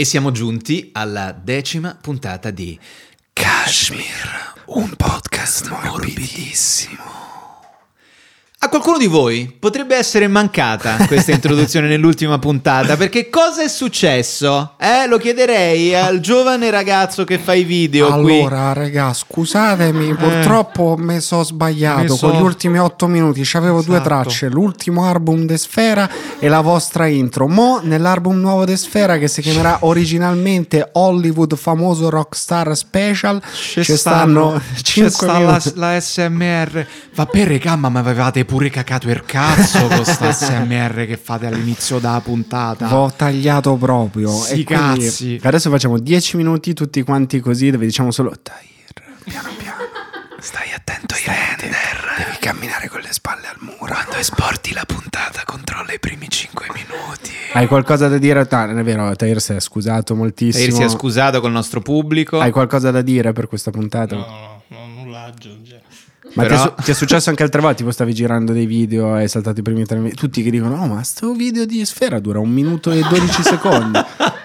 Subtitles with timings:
[0.00, 2.80] E siamo giunti alla decima puntata di
[3.34, 7.29] Kashmir, un podcast morbidissimo.
[8.62, 14.74] A qualcuno di voi potrebbe essere mancata questa introduzione nell'ultima puntata perché cosa è successo?
[14.78, 18.82] Eh, lo chiederei al giovane ragazzo che fa i video allora, qui.
[18.82, 20.14] raga, scusatemi, eh.
[20.14, 22.28] purtroppo mi sono sbagliato so...
[22.28, 23.40] con gli ultimi otto minuti.
[23.42, 23.92] C'avevo esatto.
[23.92, 27.48] due tracce, l'ultimo album de Sfera e la vostra intro.
[27.48, 34.60] Mo nell'album nuovo de Sfera che si chiamerà originalmente Hollywood famoso rockstar special ci stanno,
[34.82, 36.86] ci sta la, la, SMR.
[37.14, 42.00] Va per regà, ma avevate pure cacato il cazzo con sta SMR che fate all'inizio
[42.00, 42.92] della puntata.
[42.96, 44.28] Ho tagliato proprio.
[44.32, 45.38] Sì, cazzi.
[45.40, 49.78] Adesso facciamo 10 minuti tutti quanti così dove diciamo solo Tahir, piano piano.
[50.40, 52.24] Stai attento ai render.
[52.24, 53.86] Devi camminare con le spalle al muro.
[53.86, 57.30] Quando esporti la puntata, controlla i primi 5 minuti.
[57.52, 58.44] Hai qualcosa da dire?
[58.50, 60.64] No, non è vero, Tahir si è scusato moltissimo.
[60.64, 62.40] Tahir si è scusato col nostro pubblico.
[62.40, 64.16] Hai qualcosa da dire per questa puntata?
[64.16, 65.69] No, no, no nulla aggiungere.
[66.34, 66.62] Ma Però...
[66.62, 67.78] ti, è, ti, è, successo anche altre volte?
[67.78, 70.16] Tipo stavi girando dei video e hai saltato i primi tre minuti.
[70.16, 73.98] Tutti che dicono: Oh, ma sto video di Sfera dura un minuto e 12 secondi.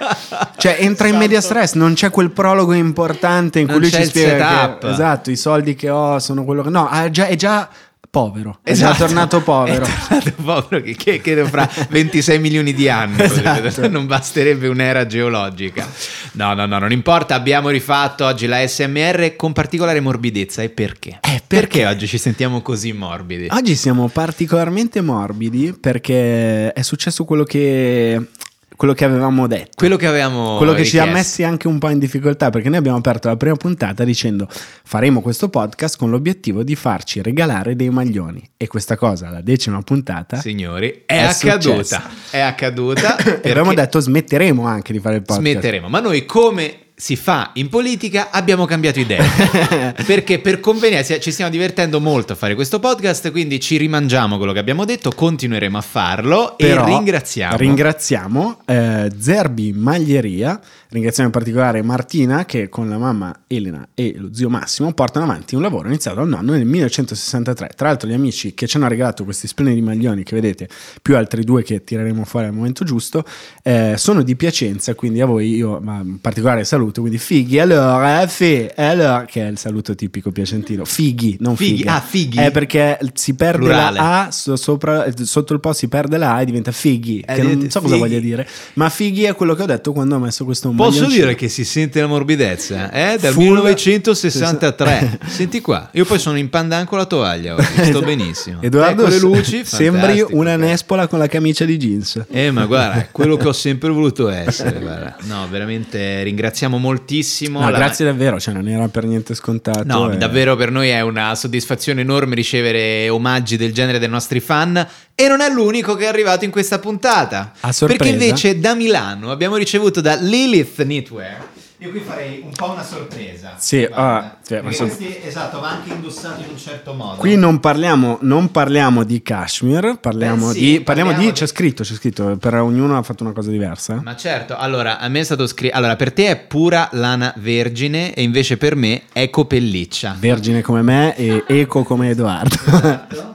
[0.57, 1.07] Cioè, entra esatto.
[1.07, 4.77] in media stress, non c'è quel prologo importante in cui non lui ci spiega.
[4.79, 6.69] Che, esatto, i soldi che ho sono quello che.
[6.69, 7.69] No, è già, è già
[8.15, 8.59] povero.
[8.63, 8.93] Esatto.
[8.93, 9.83] È tornato povero.
[10.07, 13.21] È tornato povero che, che, che fra 26 milioni di anni.
[13.21, 13.89] Esatto.
[13.95, 15.85] Non basterebbe un'era geologica.
[16.33, 17.35] No, no, no, non importa.
[17.35, 20.61] Abbiamo rifatto oggi la SMR con particolare morbidezza.
[20.61, 21.19] E perché?
[21.21, 21.45] Eh, perché?
[21.47, 23.47] perché oggi ci sentiamo così morbidi?
[23.51, 28.27] Oggi siamo particolarmente morbidi perché è successo quello che
[28.75, 29.71] quello che avevamo detto.
[29.75, 31.05] Quello che avevamo Quello che richiesto.
[31.05, 34.03] ci ha messi anche un po' in difficoltà perché noi abbiamo aperto la prima puntata
[34.03, 39.41] dicendo faremo questo podcast con l'obiettivo di farci regalare dei maglioni e questa cosa, la
[39.41, 41.59] decima puntata, signori, è, è accaduta.
[41.59, 42.09] Successa.
[42.29, 43.17] È accaduta.
[43.41, 45.41] e abbiamo detto smetteremo anche di fare il podcast.
[45.41, 49.23] Smetteremo, ma noi come si fa in politica, abbiamo cambiato idea.
[50.05, 54.53] perché per convenienza ci stiamo divertendo molto a fare questo podcast, quindi ci rimangiamo quello
[54.53, 57.57] che abbiamo detto, continueremo a farlo Però e ringraziamo.
[57.57, 60.59] Ringraziamo eh, Zerbi Maglieria,
[60.95, 65.55] ringraziamo in particolare Martina che con la mamma Elena e lo zio Massimo portano avanti
[65.55, 67.71] un lavoro iniziato dal nonno nel 1963.
[67.75, 70.69] Tra l'altro gli amici che ci hanno regalato questi splendidi maglioni che vedete,
[71.01, 73.25] più altri due che tireremo fuori al momento giusto,
[73.61, 78.21] eh, sono di Piacenza, quindi a voi io ma in particolare saluto quindi fighi, allora,
[78.21, 81.77] eh, fi, allora, che è il saluto tipico piacentino, fighi, non fighi.
[81.77, 81.89] fighi.
[81.89, 82.37] Ah, fighi.
[82.37, 83.97] È perché si perde Plurale.
[83.97, 87.33] la A, so, sopra, sotto il po' si perde la A e diventa fighi, eh,
[87.33, 90.19] che non so cosa voglia dire, ma fighi è quello che ho detto quando ho
[90.19, 93.17] messo questo Posso dire che si sente la morbidezza, eh?
[93.19, 95.19] Dal Full 1963.
[95.27, 98.01] Senti qua, io poi sono in pandan con la tovaglia oggi, sto esatto.
[98.01, 98.61] benissimo.
[98.61, 102.25] Edoardo, ecco le luci, sembri una nespola con la camicia di jeans.
[102.29, 105.17] Eh, ma guarda, quello che ho sempre voluto essere, guarda.
[105.23, 107.59] No, veramente ringraziamo ringraziamo moltissimo.
[107.59, 107.77] No, la...
[107.77, 109.83] Grazie davvero, cioè non era per niente scontato.
[109.85, 110.17] No, e...
[110.17, 114.85] davvero per noi è una soddisfazione enorme ricevere omaggi del genere dai nostri fan
[115.15, 117.53] e non è l'unico che è arrivato in questa puntata.
[117.61, 118.03] A sorpresa.
[118.03, 121.53] Perché invece da Milano abbiamo ricevuto da Lilith Knitwear
[121.85, 123.55] io qui farei un po' una sorpresa.
[123.57, 124.85] Sì, ah, cioè, so...
[124.85, 127.17] questi, esatto, va anche indossato in un certo modo.
[127.17, 131.83] Qui non parliamo, non parliamo di Kashmir, parliamo, sì, di, parliamo, parliamo di, C'è scritto,
[131.83, 133.99] c'è scritto, per ognuno ha fatto una cosa diversa.
[134.01, 135.75] Ma certo, allora, a me è stato scritto...
[135.75, 140.15] Allora, per te è pura lana vergine e invece per me è copelliccia.
[140.17, 142.55] Vergine come me e eco come Edoardo.
[142.65, 143.33] Esatto.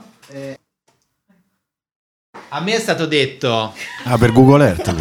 [2.53, 3.73] A me è stato detto...
[4.03, 4.93] Ah, per Google Earth.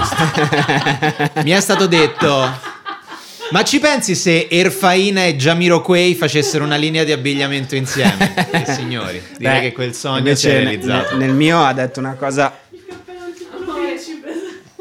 [1.43, 2.69] Mi è stato detto
[3.51, 8.49] ma ci pensi se Erfaina e Jamiroquai facessero una linea di abbigliamento insieme?
[8.53, 11.17] eh, signori, direi Beh, che quel sogno si è realizzato.
[11.17, 12.57] Nel, nel mio ha detto una cosa...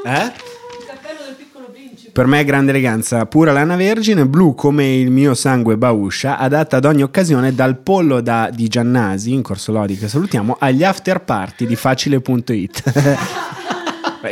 [0.05, 0.31] Eh?
[2.19, 6.75] Per me è grande eleganza, pura lana vergine, blu come il mio sangue bauscia, adatta
[6.75, 11.23] ad ogni occasione dal pollo da, di Giannasi, in Corso Lodi che salutiamo, agli after
[11.23, 13.58] party di facile.it.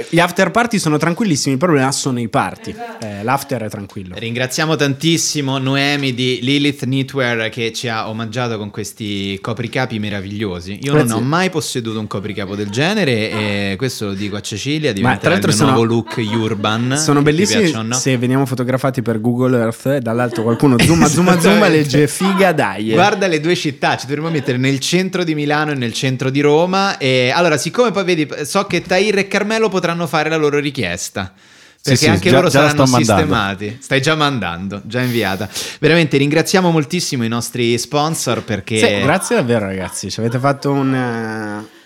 [0.09, 2.72] Gli after party sono tranquillissimi, il problema sono i party.
[2.72, 3.06] Esatto.
[3.06, 4.16] Eh, l'after è tranquillo.
[4.18, 10.80] Ringraziamo tantissimo Noemi di Lilith Knitwear che ci ha omaggiato con questi copricapi meravigliosi.
[10.81, 11.10] Io Grazie.
[11.10, 15.31] non ho mai posseduto un copricapo del genere e questo lo dico a Cecilia, diventa
[15.31, 16.98] il mio sono, nuovo look urban.
[16.98, 17.94] Sono bellissimi no?
[17.94, 22.92] se veniamo fotografati per Google Earth e dall'alto qualcuno zooma zooma zooma legge figa dai.
[22.92, 26.42] Guarda le due città, ci dovremmo mettere nel centro di Milano e nel centro di
[26.42, 30.59] Roma e allora siccome poi vedi so che Tahir e Carmelo potranno fare la loro
[30.59, 31.33] richiesta.
[31.81, 33.77] Perché sì, anche sì, loro già, saranno già sistemati.
[33.79, 35.47] Stai già mandando, già inviata.
[35.79, 38.77] Veramente ringraziamo moltissimo i nostri sponsor perché...
[38.77, 40.91] Sì, grazie davvero ragazzi, ci avete fatto un,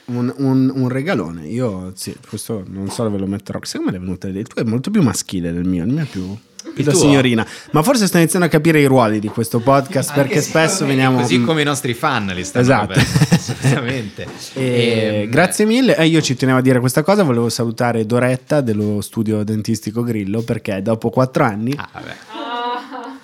[0.05, 1.45] un, un, un regalone.
[1.47, 3.59] Io sì, questo non so dove lo metterò.
[3.61, 6.07] Secondo me è venuta il tuo è molto più maschile del mio, il mio è
[6.07, 6.35] più
[6.83, 7.45] da signorina.
[7.71, 11.19] Ma forse sto iniziando a capire i ruoli di questo podcast Anche perché spesso veniamo.
[11.19, 12.99] Così come i nostri fan li stanno Esatto.
[12.99, 14.27] Assolutamente.
[14.53, 15.95] e, e, grazie mille.
[15.97, 17.23] Eh, io ci tenevo a dire questa cosa.
[17.23, 21.73] Volevo salutare Doretta dello studio dentistico Grillo perché dopo quattro anni.
[21.77, 22.15] Ah, vabbè.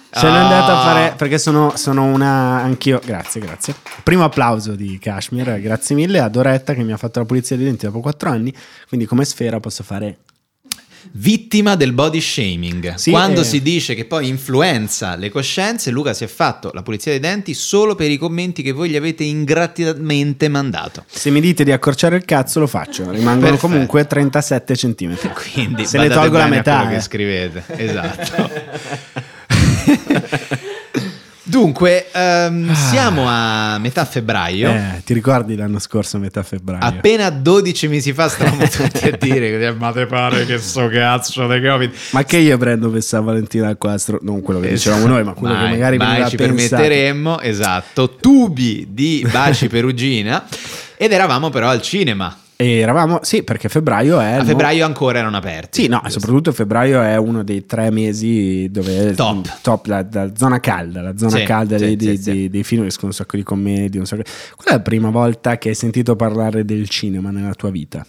[0.10, 2.62] Ce l'ho andato a fare perché sono, sono, una.
[2.62, 3.00] Anch'io.
[3.04, 3.76] Grazie, grazie.
[4.02, 5.60] Primo applauso di Kashmir.
[5.62, 8.54] Grazie mille a Doretta che mi ha fatto la pulizia dei denti dopo quattro anni.
[8.88, 10.18] Quindi, come sfera, posso fare
[11.14, 12.96] vittima del body shaming.
[12.96, 13.44] Sì, Quando eh.
[13.44, 17.54] si dice che poi influenza le coscienze, Luca si è fatto la pulizia dei denti
[17.54, 21.04] solo per i commenti che voi gli avete ingratitamente mandato.
[21.08, 23.10] Se mi dite di accorciare il cazzo, lo faccio.
[23.10, 23.68] Rimangono Perfetto.
[23.68, 25.30] comunque 37 centimetri.
[25.30, 26.88] Quindi se ne tolgo la metà.
[26.88, 27.64] che scrivete.
[27.76, 28.50] Esatto.
[31.58, 32.76] Dunque, um, ah.
[32.76, 34.70] siamo a metà febbraio.
[34.70, 36.86] Eh, ti ricordi l'anno scorso metà febbraio?
[36.86, 41.60] Appena 12 mesi fa stavamo tutti a dire ma te pare che so cazzo di
[41.60, 41.92] Covid.
[42.12, 44.92] Ma che io prendo per San Valentino al quastro, non quello che esatto.
[44.92, 50.46] dicevamo noi, ma quello mai, che magari mai ci permetteremmo, esatto, tubi di baci perugina
[50.96, 52.38] ed eravamo però al cinema.
[52.60, 54.34] E eravamo, sì, perché febbraio è.
[54.34, 55.84] A febbraio ancora erano aperti.
[55.84, 56.20] Sì, no, giusto.
[56.20, 59.14] soprattutto febbraio è uno dei tre mesi dove.
[59.14, 59.60] Top.
[59.62, 62.86] top la, la zona calda, la zona sì, calda sì, dei, sì, dei, dei, film,
[62.86, 64.00] escono un sacco di commedie.
[64.00, 64.24] Un sacco...
[64.56, 68.04] Qual è la prima volta che hai sentito parlare del cinema nella tua vita?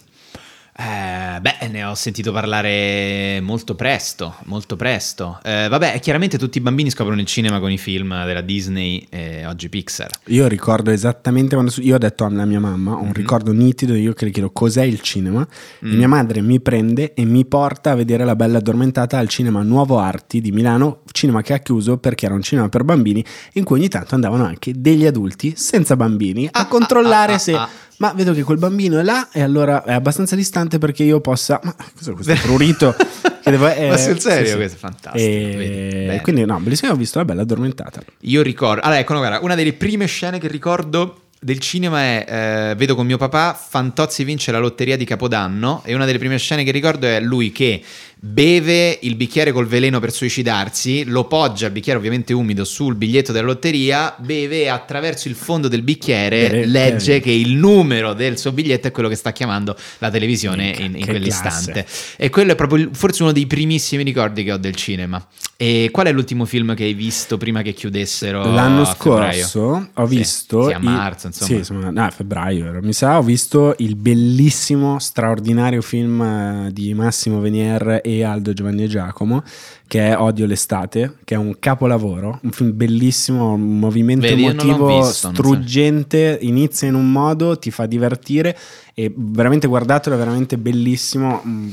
[0.79, 5.37] Eh, beh, ne ho sentito parlare molto presto, molto presto.
[5.43, 9.45] Eh, vabbè, chiaramente tutti i bambini scoprono il cinema con i film della Disney e
[9.45, 10.09] oggi Pixar.
[10.27, 13.11] Io ricordo esattamente quando io ho detto alla mia mamma, ho un mm-hmm.
[13.11, 15.45] ricordo nitido, io che le chiedo cos'è il cinema
[15.85, 15.91] mm.
[15.91, 19.61] e mia madre mi prende e mi porta a vedere La Bella Addormentata al cinema
[19.63, 23.23] Nuovo Arti di Milano, cinema che ha chiuso perché era un cinema per bambini
[23.53, 27.39] in cui ogni tanto andavano anche degli adulti senza bambini a ah, controllare ah, ah,
[27.39, 31.03] se ah, ma vedo che quel bambino è là e allora è abbastanza distante perché
[31.03, 31.59] io possa...
[31.63, 32.95] Ma cos'è questo prurito?
[33.43, 34.55] che devo, eh, ma sul serio sì, sì.
[34.55, 35.17] questo è fantastico.
[35.19, 36.19] E...
[36.23, 38.01] Quindi no, bellissimo, ho visto la bella addormentata.
[38.21, 38.81] Io ricordo...
[38.81, 42.25] Allora, ecco, no, guarda, una delle prime scene che ricordo del cinema è,
[42.71, 46.37] eh, vedo con mio papà, Fantozzi vince la lotteria di Capodanno e una delle prime
[46.37, 47.81] scene che ricordo è lui che
[48.21, 53.31] beve il bicchiere col veleno per suicidarsi, lo poggia il bicchiere ovviamente umido sul biglietto
[53.31, 57.19] della lotteria, beve e attraverso il fondo del bicchiere Bene, legge bene.
[57.21, 61.05] che il numero del suo biglietto è quello che sta chiamando la televisione in, in
[61.05, 61.83] quell'istante.
[61.83, 62.15] Classe.
[62.17, 65.25] E quello è proprio forse uno dei primissimi ricordi che ho del cinema.
[65.55, 68.51] E qual è l'ultimo film che hai visto prima che chiudessero?
[68.51, 70.63] L'anno scorso ho visto...
[70.63, 71.49] Sì, sì, a marzo, insomma.
[71.49, 76.93] Sì, insomma, no, a febbraio, mi sa, ho visto il bellissimo, straordinario film eh, di
[76.93, 79.43] Massimo Venier e Aldo Giovanni e Giacomo
[79.89, 84.99] che è Odio l'estate, che è un capolavoro, un film bellissimo, un movimento Vedi, emotivo
[84.99, 88.55] visto, struggente, inizia in un modo, ti fa divertire
[88.93, 91.69] e veramente guardatelo, è veramente bellissimo, mm,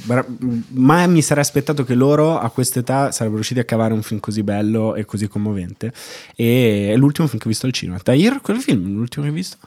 [0.68, 4.42] mai mi sarei aspettato che loro a quest'età sarebbero riusciti a cavare un film così
[4.42, 5.92] bello e così commovente
[6.34, 7.98] e è l'ultimo film che ho visto al cinema.
[7.98, 9.58] Tahir, quel film, l'ultimo che hai visto?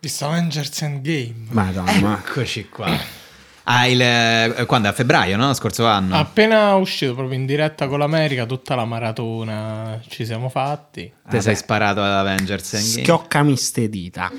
[0.00, 1.34] Visto Avengers Endgame.
[1.50, 2.22] Madonna.
[2.24, 3.22] Eccoci qua.
[3.64, 4.88] Ah, il, eh, quando?
[4.88, 5.52] A febbraio, no?
[5.54, 6.16] Scorso anno.
[6.16, 11.10] Appena uscito proprio in diretta con l'America, tutta la maratona ci siamo fatti.
[11.28, 13.02] Te ah, sei sparato ad Avengers Endgame.
[13.02, 14.30] Schioccami ste dita.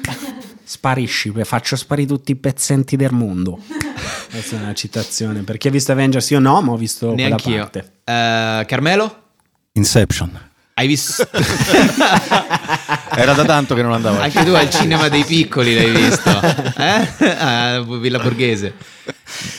[0.64, 3.60] Sparisci, faccio sparire tutti i pezzenti del mondo.
[4.30, 5.42] Questa è una citazione.
[5.42, 7.68] Per chi ha visto Avengers, io no, ma ho visto Neanch'io.
[7.68, 7.92] quella parte.
[8.04, 9.24] Uh, Carmelo?
[9.74, 10.54] Inception.
[10.78, 11.26] Hai visto?
[13.16, 14.20] Era da tanto che non andavo.
[14.20, 16.30] Anche tu al cinema dei piccoli l'hai visto?
[16.30, 17.34] Eh?
[17.38, 18.74] A Villa Borghese.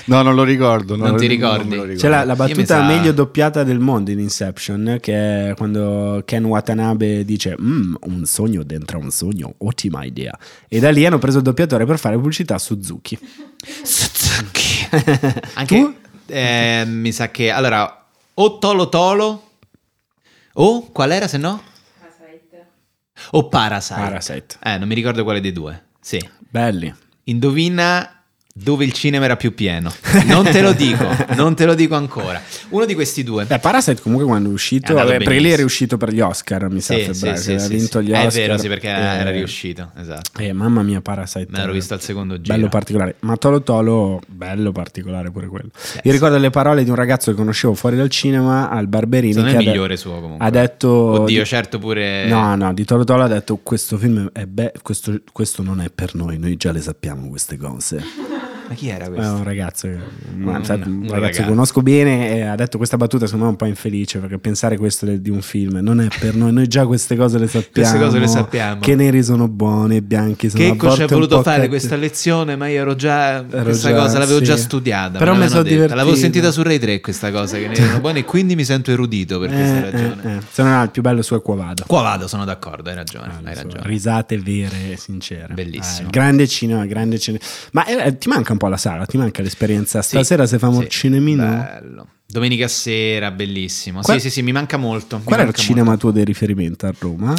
[0.04, 0.94] No, non lo ricordo.
[0.94, 1.74] Non, non ti ricordi?
[1.74, 2.02] Non ricordo.
[2.02, 2.82] C'è la, la battuta sa...
[2.82, 8.62] meglio doppiata del mondo in Inception, che è quando Ken Watanabe dice mm, un sogno
[8.62, 10.38] dentro un sogno, ottima idea.
[10.68, 13.18] E da lì hanno preso il doppiatore per fare pubblicità su Suzuki.
[13.82, 14.88] Suzuki.
[15.54, 15.94] Anche tu?
[16.26, 17.50] Eh, mi sa che...
[17.50, 18.04] Allora,
[18.34, 19.45] o Tolo Tolo
[20.58, 21.62] o qual era se no?
[22.00, 22.66] Parasite.
[23.32, 24.00] O Parasite.
[24.00, 24.56] Parasite.
[24.62, 25.88] Eh, non mi ricordo quale dei due.
[26.00, 26.18] Sì.
[26.38, 26.92] Belli.
[27.24, 28.15] Indovina
[28.58, 29.92] dove il cinema era più pieno.
[30.24, 32.40] Non te lo dico, non te lo dico ancora.
[32.70, 33.44] Uno di questi due.
[33.44, 36.70] Beh, Parasite comunque quando è uscito, è vabbè, perché lì è riuscito per gli Oscar,
[36.70, 38.26] mi sa, sì, febbraio, sì, sì, ha vinto gli Oscar.
[38.26, 40.40] È vero, sì, perché eh, era riuscito, esatto.
[40.40, 41.48] Eh, mamma mia, Parasite.
[41.50, 42.56] Me l'ero visto al secondo giro.
[42.56, 43.16] Bello particolare.
[43.20, 45.68] Ma Tolo Tolo, bello particolare pure quello.
[45.74, 46.00] Yes.
[46.04, 49.34] Io ricordo le parole di un ragazzo che conoscevo fuori dal cinema, al Barberini.
[49.34, 50.46] Non è il migliore suo comunque.
[50.46, 50.88] Ha detto...
[50.88, 52.26] Oddio, certo pure...
[52.26, 55.90] No, no, di Tolo Tolo ha detto questo film è be- questo, questo non è
[55.94, 58.02] per noi, noi già le sappiamo queste cose.
[58.68, 59.32] Ma chi era questo?
[59.34, 59.98] un ragazzo, che-
[60.34, 61.42] Un- infatti, un ragazzo ragazzo.
[61.42, 64.38] che conosco bene e ha detto questa battuta secondo me è un po' infelice perché
[64.38, 67.88] pensare questo di un film non è per noi, noi già queste cose le sappiamo.
[67.88, 68.80] Queste cose le sappiamo.
[68.80, 71.68] Che neri sono buoni e bianchi sono a Checco ci ha voluto fare cattivi.
[71.68, 73.36] questa lezione, ma io ero già.
[73.48, 74.44] Ero questa già- cosa l'avevo sì.
[74.44, 75.18] già studiata.
[75.18, 75.94] Però me mi sono divertito.
[75.94, 78.90] L'avevo sentita su Rai 3 questa cosa che ne erano buone e quindi mi sento
[78.90, 80.16] erudito per questa Eh, ragione.
[80.24, 80.40] eh, eh.
[80.50, 81.84] Se non ha il più bello su è Qua Vado.
[81.86, 83.26] Qua vado, sono d'accordo, hai ragione.
[83.28, 83.82] Ah, hai so, ragione.
[83.86, 85.54] risate vere e sincere.
[85.54, 86.08] Bellissimo.
[86.08, 87.42] Eh, grande cinema, grande cinema.
[87.72, 90.02] Ma eh, ti manca un po' la sala, ti manca l'esperienza.
[90.02, 91.44] Sì, Stasera se famo sì, il cinemino.
[91.44, 92.08] Bello.
[92.26, 94.00] Domenica sera, bellissimo.
[94.00, 95.20] Qual- sì, sì, sì, mi manca molto.
[95.22, 96.00] Qual è il cinema molto.
[96.00, 97.34] tuo di riferimento a Roma?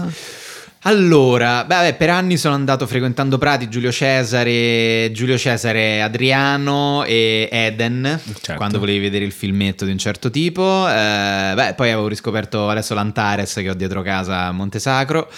[0.84, 8.20] Allora, beh, per anni sono andato frequentando Prati, Giulio Cesare, Giulio Cesare, Adriano e Eden,
[8.24, 8.54] Certo.
[8.56, 10.88] quando volevi vedere il filmetto di un certo tipo.
[10.88, 15.30] Eh, beh, poi avevo riscoperto adesso l'Antares che ho dietro casa a Montesacro.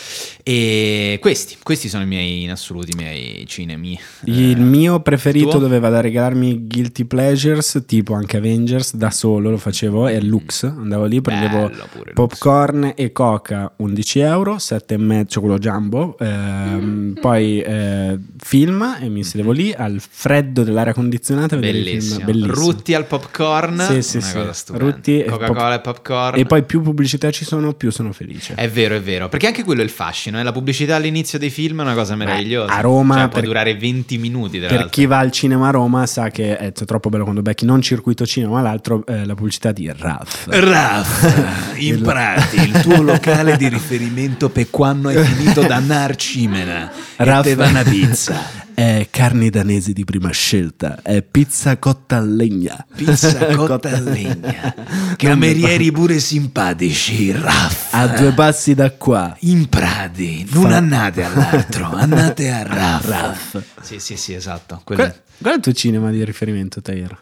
[0.44, 4.00] E questi, questi sono i miei, in assoluto, i miei cinemi.
[4.26, 5.60] Il Eh, mio preferito tuo?
[5.60, 10.64] doveva da regalarmi Guilty Pleasures, tipo anche Avengers, da solo lo facevo, è Lux.
[10.64, 12.14] Andavo lì, prendevo Lux.
[12.14, 14.98] popcorn e coca 11 euro, 7
[15.38, 16.18] e quello jumbo.
[16.20, 22.16] ehm, poi eh, film e mi sedevo lì al freddo dell'aria condizionata Bellissimo.
[22.16, 22.26] film.
[22.26, 22.54] Bellissimo.
[22.54, 24.34] Rutti al popcorn, Sì, sì, una sì.
[24.36, 24.86] cosa stupenda.
[24.92, 26.40] Rutti e Coca-Cola pop- e popcorn.
[26.40, 28.56] E poi più pubblicità ci sono, più sono felice.
[28.56, 30.44] È vero, è vero, perché anche quello è il fascino, eh?
[30.44, 32.74] la pubblicità all'inizio dei film è una cosa meravigliosa.
[32.74, 34.58] a Roma, Cioè, può per- durare 20 minuti.
[34.60, 34.90] tra Per l'altro.
[34.92, 38.26] chi va al cinema a Roma sa che è troppo bello quando becchi non circuito
[38.26, 40.46] cinema, ma l'altro eh, la pubblicità di RAF.
[40.48, 47.46] Raff, in Prati, il tuo locale di riferimento per quando hai finito da Narcimena Raff-
[47.46, 48.58] e te va una pizza.
[48.80, 52.86] È carni danesi di prima scelta, è pizza cotta a legna.
[52.96, 54.74] Pizza cotta a legna.
[55.18, 57.94] Camerieri pure simpatici, Raff.
[57.94, 59.36] A due passi da qua.
[59.42, 63.58] In Prati, non Fa- andate all'altro, andate a Raff.
[63.82, 64.80] Sì, sì, sì, esatto.
[64.86, 67.18] quello- Qual, qual è il tuo cinema di riferimento, Tair?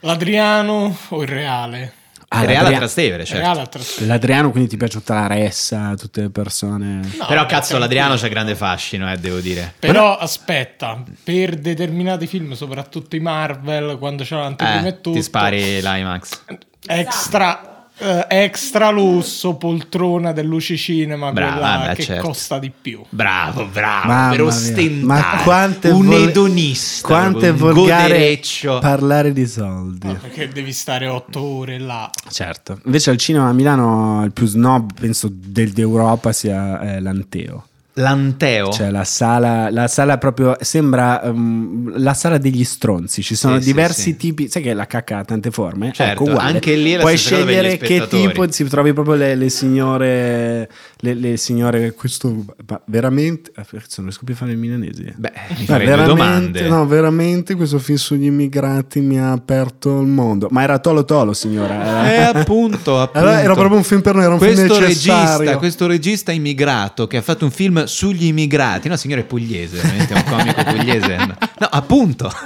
[0.00, 1.92] L'Adriano o il Reale?
[2.32, 3.42] Ah, Reale a Trastevere, Il certo.
[3.42, 4.06] Reale a Trastevere.
[4.06, 7.00] L'Adriano, quindi ti piace tutta la ressa, tutte le persone.
[7.18, 9.74] No, Però cazzo, l'Adriano c'ha grande fascino, eh, devo dire.
[9.80, 15.22] Però aspetta, per determinati film, soprattutto i Marvel, quando c'è l'anteprima Eh, e tutto, ti
[15.22, 16.42] spari l'IMAX.
[16.86, 22.26] extra, eh, extra lusso, poltrona del Luci Cinema, Brava, quella vabbè, che certo.
[22.26, 23.02] costa di più.
[23.08, 25.04] Bravo, bravo, Mamma per ostentare.
[25.04, 28.40] Ma quanto un vol- edonista, Quanto è volgare
[28.80, 30.06] parlare di soldi.
[30.06, 32.10] No, perché devi stare otto ore là.
[32.30, 32.80] Certo.
[32.84, 37.64] Invece al cinema a Milano il più snob, penso, del, d'Europa sia eh, l'Anteo.
[38.00, 38.70] L'Anteo.
[38.70, 43.22] Cioè la sala, la sala proprio sembra um, la sala degli stronzi.
[43.22, 44.16] Ci sono Sì, sì, diversi sì.
[44.16, 45.92] tipi, sai che la cacca ha tante forme.
[45.92, 46.52] Certo, ecco, uguale.
[46.54, 50.68] anche lì la puoi scegliere che tipo si trovi proprio le, le signore.
[51.02, 52.44] Le, le signore, questo
[52.86, 53.52] veramente.
[53.54, 55.14] ah, Non riesco più a fare il milanese.
[55.16, 56.68] Beh, mi due veramente, domande.
[56.68, 60.48] no, veramente questo film sugli immigrati mi ha aperto il mondo.
[60.50, 62.12] Ma era Tolo Tolo, signora.
[62.12, 63.18] Eh, appunto, appunto.
[63.18, 65.38] era, era proprio un film per noi, era un questo film necessario.
[65.38, 68.88] regista, questo regista immigrato che ha fatto un film sugli immigrati.
[68.88, 71.16] No, signore, pugliese, è un comico pugliese.
[71.16, 72.32] No, appunto.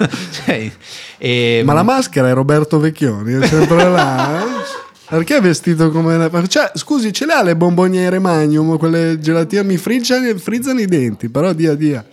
[0.45, 0.71] Cioè,
[1.19, 4.43] e- Ma la maschera è Roberto Vecchioni, è sempre là.
[5.09, 6.47] Perché è vestito come una...
[6.47, 11.53] Cioè, scusi, ce l'ha le bomboniere Magnum, quelle gelatine mi frizzano, frizzano i denti, però
[11.53, 12.05] dia dia.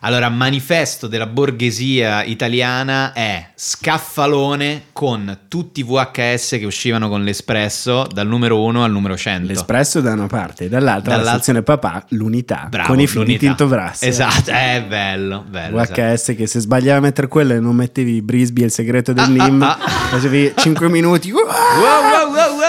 [0.00, 8.06] Allora, manifesto della borghesia italiana è scaffalone con tutti i VHS che uscivano con l'Espresso
[8.12, 9.48] dal numero 1 al numero 100.
[9.48, 13.24] L'espresso da una parte e dall'altra la Dall'altra- stazione papà, l'unità, Bravo, con i film
[13.24, 13.38] di.
[13.38, 14.02] Tinto Brass.
[14.02, 15.80] Esatto, è bello, bello.
[15.80, 16.00] esatto.
[16.00, 19.24] VHS che se sbagliavi a mettere quello e non mettevi Brisby e il segreto del
[19.24, 19.78] Ah, Nim, ah,
[20.10, 21.30] facevi 5 minuti.
[21.32, 22.67] Wow, wow, wow, wow!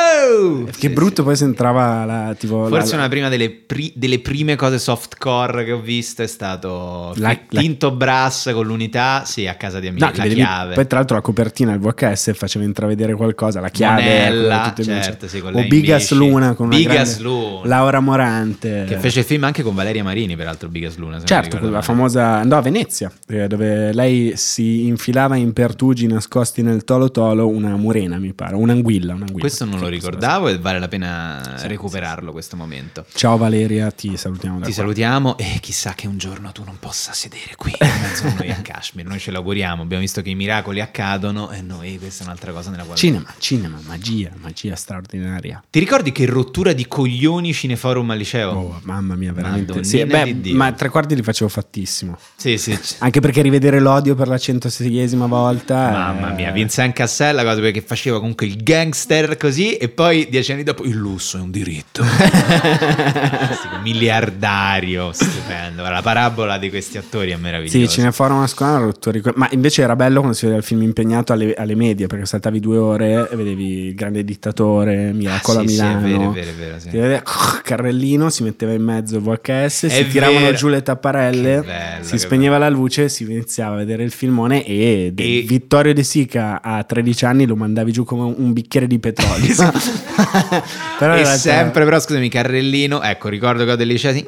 [0.66, 4.20] Che Sì, brutto poi se entrava la, tipo, Forse la- una prima delle, pri- delle
[4.20, 9.48] prime cose softcore che ho visto è stato La- la- Tinto Brass con l'unità, sì,
[9.48, 10.74] a casa di amici, No, la vedevi- chiave.
[10.76, 14.02] Poi, tra l'altro, la copertina del VHS faceva intravedere qualcosa, la chiave.
[14.04, 16.12] Monella, le certo, sì, con o Bigas.
[16.12, 17.68] Luna con Bigas grande- Luna.
[17.68, 18.86] Laura Morante.
[18.88, 21.18] Che fece il film anche con Valeria Marini, peraltro, Bigas Luna.
[21.20, 21.84] Certo, ricordo quella male.
[21.86, 27.48] famosa andò a Venezia, eh, dove lei si infilava in pertugi nascosti nel tolo tolo
[27.48, 29.14] una murena, mi pare, un'anguilla.
[29.14, 29.40] un'anguilla.
[29.42, 33.06] Questo non lo Sì, ricordavo e vale la pena recuperarlo questo momento.
[33.14, 34.74] Ciao Valeria, ti salutiamo Ti qua.
[34.74, 38.52] salutiamo e chissà che un giorno tu non possa sedere qui in mezzo a noi
[38.52, 39.06] a Kashmir.
[39.06, 42.70] Noi ce l'auguriamo, abbiamo visto che i miracoli accadono e noi questa è un'altra cosa
[42.70, 42.98] nella quale...
[42.98, 45.64] Cinema, cinema, magia, magia straordinaria.
[45.70, 48.52] Ti ricordi che rottura di coglioni Cineforum al liceo?
[48.52, 49.84] Oh, mamma mia, veramente.
[49.84, 52.18] Sì, beh, di ma tre quarti li facevo fattissimo.
[52.36, 52.78] Sì, sì.
[53.00, 55.90] Anche perché rivedere l'odio per la 106esima volta.
[55.90, 60.28] Mamma eh, mia, Vincent Cassel, la cosa perché faceva comunque il gangster così e poi
[60.30, 62.02] dieci anni dopo il lusso è un diritto.
[63.84, 65.82] Miliardario, stupendo.
[65.84, 67.78] La parabola di questi attori è meraviglioso.
[67.78, 69.20] Sì, Cineforum a scuola una rottura.
[69.36, 72.62] Ma invece era bello quando si vedeva il film impegnato alle, alle medie, perché saltavi
[72.62, 76.32] due ore e vedevi il grande dittatore, Miracolo Ah, a sì, sì, è Milano.
[76.32, 76.90] vero, è vero, è vero, sì.
[76.92, 77.24] Vedeva,
[77.62, 80.56] carrellino, si metteva in mezzo il VHS, si È tiravano vero.
[80.56, 85.12] giù le tapparelle, bello, si spegneva la luce, si iniziava a vedere il filmone e,
[85.14, 89.48] E- Vittorio De Sica a 13 anni lo mandavi giù come un bicchiere di petrolio.
[91.00, 93.02] Però e sempre, però, scusami, Carrellino.
[93.02, 94.24] Ecco, ricordo che ho delle gni.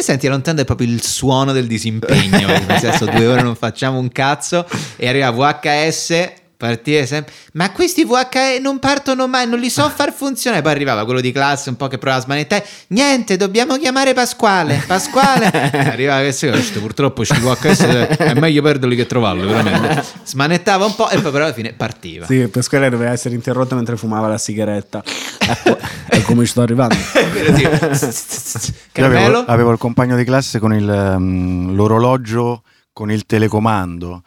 [0.00, 2.46] Senti, lontano è proprio il suono del disimpegno.
[2.46, 4.66] nel senso, due ore non facciamo un cazzo.
[4.96, 6.42] E arriva VHS.
[6.56, 10.62] Partire sempre, ma questi VHS non partono mai, non li so far funzionare.
[10.62, 12.64] Poi arrivava quello di classe un po' che provava a smanettare.
[12.88, 14.82] Niente, dobbiamo chiamare Pasquale.
[14.86, 17.80] Pasquale, arrivava questo, questo, purtroppo questi VHS
[18.16, 19.46] è meglio perderli che trovarli.
[19.46, 20.04] Veramente.
[20.22, 22.26] Smanettava un po' e poi, però, alla fine partiva.
[22.26, 25.02] Sì, Pasquale doveva essere interrotto mentre fumava la sigaretta.
[25.38, 26.94] Ecco, è come ci sto arrivando.
[28.94, 34.22] Avevo, avevo il compagno di classe con il, ehm, l'orologio con il telecomando.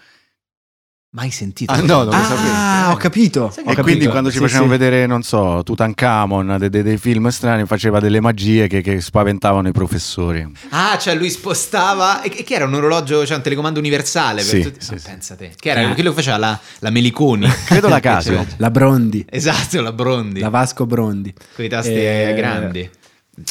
[1.10, 1.72] Mai sentito?
[1.72, 2.52] Ah, no, non lo sapevo.
[2.54, 3.50] Ah, ho capito.
[3.50, 3.82] Sai ho E capito.
[3.82, 4.78] quindi quando ci Sì, facevano sì.
[4.78, 9.70] vedere, non so, Tutankhamon, de- de- dei film strani, faceva delle magie che, che spaventavano
[9.70, 10.46] i professori.
[10.70, 12.22] Ah, cioè lui spostava.
[12.22, 14.82] E che che era un orologio, cioè un telecomando universale per Sì, tutti.
[14.86, 15.06] sì, Ah, sì.
[15.08, 15.54] pensa te.
[15.56, 15.94] Che era Ah.
[15.94, 17.48] quello che faceva la, la Meliconi.
[17.66, 18.46] Credo la Casio.
[18.58, 20.42] La Brondi, esatto, la Brondi.
[20.42, 21.34] la Vasco Brondi.
[21.56, 22.90] Con i tasti Eh, grandi.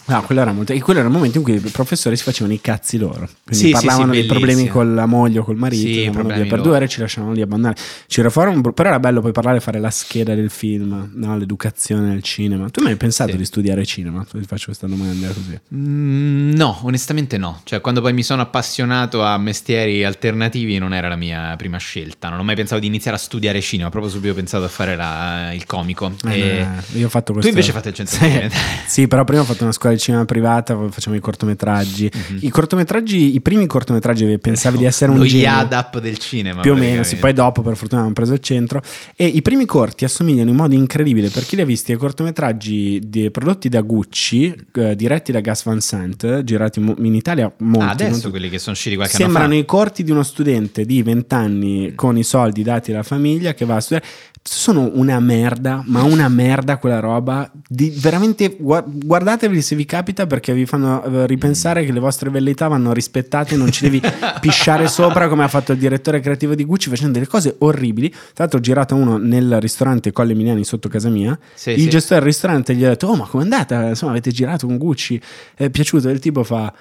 [0.07, 0.73] No, quello era molto.
[0.73, 3.29] E quello era il momento in cui i professori si facevano i cazzi loro.
[3.45, 5.87] Quindi Sì, sì, parlavano sì, dei problemi con la moglie o col marito.
[5.87, 6.11] Sì,
[6.49, 7.79] per due ore e ci lasciavano lì abbandonare.
[8.09, 11.39] C'era fuori un- però era bello poi parlare, fare la scheda del film, no?
[11.39, 12.69] l'educazione al cinema.
[12.69, 13.37] Tu mi hai pensato Sì.
[13.37, 14.25] di studiare cinema?
[14.25, 15.59] Ti faccio questa domanda così.
[15.75, 17.61] Mm, no, onestamente no.
[17.65, 22.29] Cioè, quando poi mi sono appassionato a mestieri alternativi, non era la mia prima scelta.
[22.29, 24.97] Non ho mai pensato di iniziare a studiare cinema, proprio subito ho pensato a fare
[24.97, 26.13] la- il comico.
[26.27, 26.67] Eh, E-
[26.99, 27.51] io ho fatto questo.
[27.51, 28.57] Tu invece hai fatto il centro sì.
[28.87, 32.11] sì, però prima ho fatto una scuola di cinema privata, facciamo i cortometraggi.
[32.13, 32.39] Mhm.
[32.43, 35.47] I cortometraggi, i primi cortometraggi pensavi di essere un Lo genio.
[35.47, 36.61] Yadap del cinema.
[36.63, 38.83] Più o meno, sì, poi dopo per fortuna hanno preso il centro
[39.15, 43.01] e i primi corti assomigliano in modo incredibile per chi li ha visti ai cortometraggi
[43.05, 47.79] di- prodotti da Gucci, eh, diretti da Gas Van Sant, girati mo- in Italia molti.
[47.79, 48.31] Ah, non adesso tutti.
[48.31, 49.61] quelli che sono usciti qualche Sembrano anno fa.
[49.61, 53.65] i corti di uno studente di 20 anni con i soldi dati alla famiglia che
[53.65, 54.05] va a studiare.
[54.49, 57.51] Sono una merda, ma una merda quella roba.
[57.69, 62.31] Di, veramente gua- guardatevi se vi capita perché vi fanno eh, ripensare che le vostre
[62.31, 64.01] velleità vanno rispettate, non ci devi
[64.41, 68.09] pisciare sopra come ha fatto il direttore creativo di Gucci facendo delle cose orribili.
[68.09, 71.37] Tra l'altro ho girato uno nel ristorante Colle Emiliani sotto casa mia.
[71.55, 71.89] Sì, il sì.
[71.89, 73.89] gestore del ristorante gli ha detto: Oh, ma com'è andata?
[73.89, 75.21] Insomma, avete girato con Gucci?
[75.55, 76.09] È piaciuto?
[76.09, 76.73] E il tipo fa: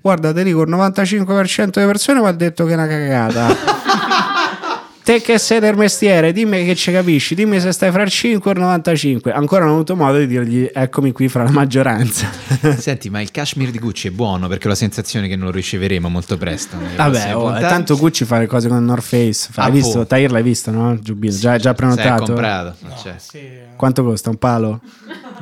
[0.00, 3.46] Guarda, te dico, il 95% delle persone mi ha detto che è una cagata.
[5.04, 8.50] Te che sei del mestiere, dimmi che ci capisci, dimmi se stai fra il 5
[8.50, 9.32] e il 95.
[9.32, 12.30] Ancora non ho avuto modo di dirgli eccomi qui fra la maggioranza.
[12.78, 15.52] Senti, ma il cashmere di Gucci è buono perché ho la sensazione che non lo
[15.52, 16.78] riceveremo molto presto.
[16.96, 19.48] Vabbè, oh, tanto Gucci fa le cose con North Face.
[19.52, 19.98] Fa- Ah, Hai visto?
[19.98, 20.06] boh.
[20.06, 20.98] Tahir l'hai visto, no?
[20.98, 22.24] Giubino, già, già Sei prenotato?
[22.24, 22.74] comprato.
[22.80, 23.40] No, Cioè, sì,
[23.76, 24.30] Quanto costa?
[24.30, 24.80] Un palo?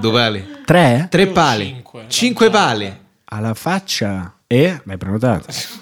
[0.00, 0.44] due pali.
[0.64, 1.06] Tre?
[1.08, 1.66] Tre pali.
[1.66, 2.92] cinque, Cinque pali.
[3.26, 4.34] Alla faccia?
[4.48, 4.80] E?
[4.82, 5.46] L'hai prenotato?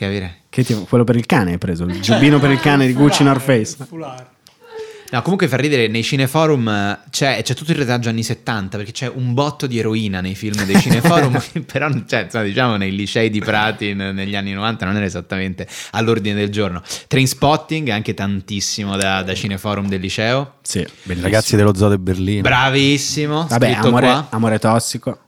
[0.00, 0.36] Capire?
[0.48, 1.84] Che ti- quello per il cane hai preso?
[1.84, 3.84] Il giubbino per il cane di Gucci North Face?
[3.86, 4.28] Fulare.
[5.10, 8.92] No, comunque fa ridere, nei cineforum eh, c'è, c'è tutto il retaggio anni 70 perché
[8.92, 11.38] c'è un botto di eroina nei film dei cineforum,
[11.70, 16.34] però cioè, insomma, diciamo nei licei di Prati negli anni 90 non era esattamente all'ordine
[16.36, 16.80] del giorno.
[17.06, 20.54] Trainspotting anche tantissimo da, da cineforum del liceo.
[20.62, 22.40] Sì, I ragazzi dello Zoo di Berlino.
[22.42, 24.26] Bravissimo, Vabbè, amore, qua.
[24.30, 25.18] amore tossico,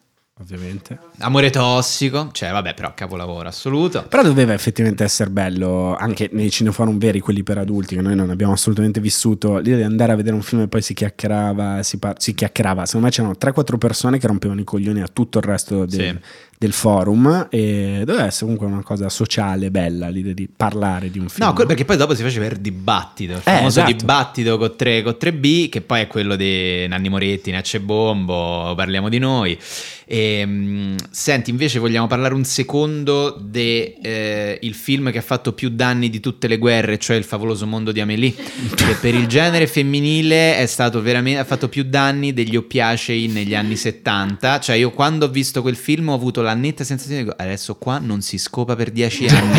[0.42, 0.98] ovviamente.
[1.18, 4.04] Amore tossico, cioè vabbè però capolavoro assoluto.
[4.08, 8.30] Però doveva effettivamente essere bello anche nei cineforum veri, quelli per adulti, che noi non
[8.30, 9.58] abbiamo assolutamente vissuto.
[9.58, 12.84] L'idea di andare a vedere un film e poi si chiacchierava, si, par- si chiacchierava.
[12.86, 16.51] Secondo me c'erano 3-4 persone che rompevano i coglioni a tutto il resto del, Sì.
[16.62, 17.48] Del forum.
[17.50, 21.46] E doveva essere comunque una cosa sociale, bella, l'idea di parlare di un film.
[21.46, 23.92] No, perché poi dopo si faceva il dibattito, il Eh, famoso esatto.
[23.92, 29.08] dibattito con 3, con 3B, che poi è quello di Nanni Moretti, Nacce Bombo, parliamo
[29.08, 29.58] di noi.
[30.04, 36.10] E, mh, senti, invece vogliamo parlare un secondo del film che ha fatto più danni
[36.10, 38.34] di tutte le guerre, cioè il favoloso mondo di Amélie,
[38.74, 43.54] che per il genere femminile è stato veramente, ha fatto più danni degli oppiacei negli
[43.54, 44.60] anni 70.
[44.60, 47.98] Cioè io quando ho visto quel film ho avuto la netta sensazione di adesso qua
[47.98, 49.58] non si scopa per dieci anni.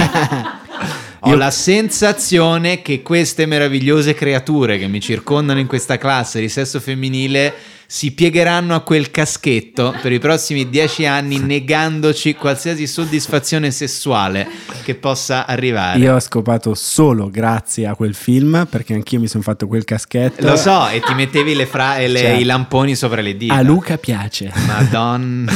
[1.21, 6.49] Ho Io- la sensazione che queste meravigliose creature che mi circondano in questa classe di
[6.49, 7.53] sesso femminile
[7.87, 14.47] si piegheranno a quel caschetto per i prossimi dieci anni negandoci qualsiasi soddisfazione sessuale
[14.83, 15.99] che possa arrivare.
[15.99, 20.45] Io ho scopato solo grazie a quel film perché anch'io mi sono fatto quel caschetto.
[20.45, 22.39] Lo so, e ti mettevi le fra- le- Certo.
[22.41, 23.53] i lamponi sopra le dita.
[23.53, 25.51] A Luca piace Madonna.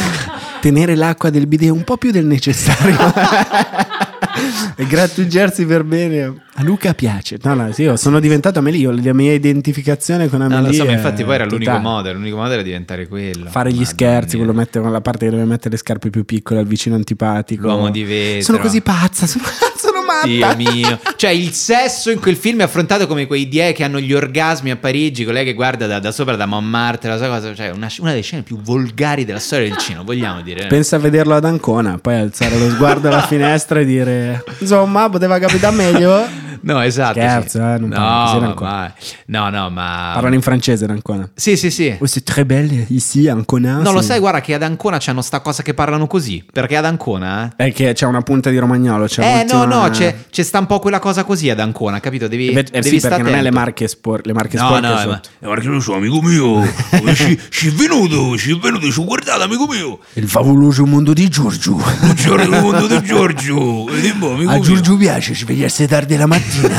[0.62, 2.98] tenere l'acqua del bidet un po' più del necessario.
[4.76, 6.46] e grattugiarsi per bene.
[6.56, 7.38] A Luca piace.
[7.44, 8.92] No, no, sì, io sono diventato Amelie.
[9.02, 10.62] La mia identificazione con Amelie.
[10.62, 11.84] No, lo so, infatti poi era l'unico totale.
[11.84, 12.14] modo.
[12.14, 13.50] L'unico modo era diventare quello.
[13.50, 16.26] Fare gli Madonna scherzi, quello mette con la parte che deve mettere le scarpe più
[16.26, 17.68] piccole al vicino antipatico.
[17.68, 18.42] L'uomo di vetro.
[18.42, 19.44] Sono così pazza, sono,
[19.78, 20.54] sono matta.
[20.54, 21.00] Dio mio.
[21.16, 24.72] Cioè, il sesso in quel film è affrontato come quei die che hanno gli orgasmi
[24.72, 27.70] a Parigi, con lei che guarda da, da sopra da Montmartre, la sua cosa, cioè
[27.70, 30.68] una, una delle scene più volgari della storia del cinema, vogliamo dire.
[30.68, 35.38] Pensa a vederlo ad Ancona, poi alzare lo sguardo alla finestra e dire insomma, poteva
[35.40, 36.46] capitare meglio.
[36.62, 37.20] No, esatto.
[37.20, 37.64] Scherzo, sì.
[37.64, 38.94] eh, non parlo no, ad ma,
[39.26, 41.30] no, no, ma Parlano in francese ad Ancona.
[41.34, 41.96] Sì, sì, sì.
[42.00, 43.78] Oh, c'est très belle ici, Ancona.
[43.78, 44.08] No, lo sì.
[44.08, 47.72] sai, guarda che ad Ancona c'hanno sta cosa che parlano così, perché ad Ancona È
[47.72, 49.06] che c'è una punta di romagnolo.
[49.06, 49.97] C'è Eh no, no, c'è,
[50.30, 52.28] c'è sta un po' quella cosa così ad Ancona, capito?
[52.28, 54.66] Devi, Eh, eh devi sì, stare perché non è le marche, spor- le marche No,
[54.68, 55.08] sporche no, sotto.
[55.10, 56.66] ma- Eh, guarda che lo so, amico mio.
[57.16, 60.00] Ci, ci è venuto, ci è venuto, ci ho guardato, amico mio.
[60.14, 61.74] Il favoloso mondo di Giorgio.
[61.76, 63.86] Buongiorno il mondo di Giorgio.
[63.88, 64.60] A mio.
[64.60, 66.76] Giorgio piace svegliarsi tardi la mattina.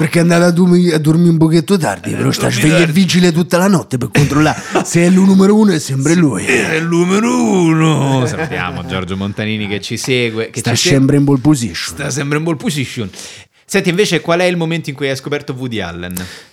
[0.00, 2.78] Perché è andato a, dormi- a dormire un pochetto tardi, però sta dormi sveglio e
[2.78, 2.92] tardi.
[2.92, 6.46] vigile tutta la notte per controllare se è lui numero uno è sempre lui.
[6.46, 8.24] È il numero uno.
[8.24, 10.48] Salutiamo Giorgio Montanini che ci segue.
[10.48, 11.96] Che Sta sempre in ball position.
[11.98, 13.10] Sta sempre in ball position.
[13.72, 16.12] Senti, invece, qual è il momento in cui hai scoperto Woody Allen?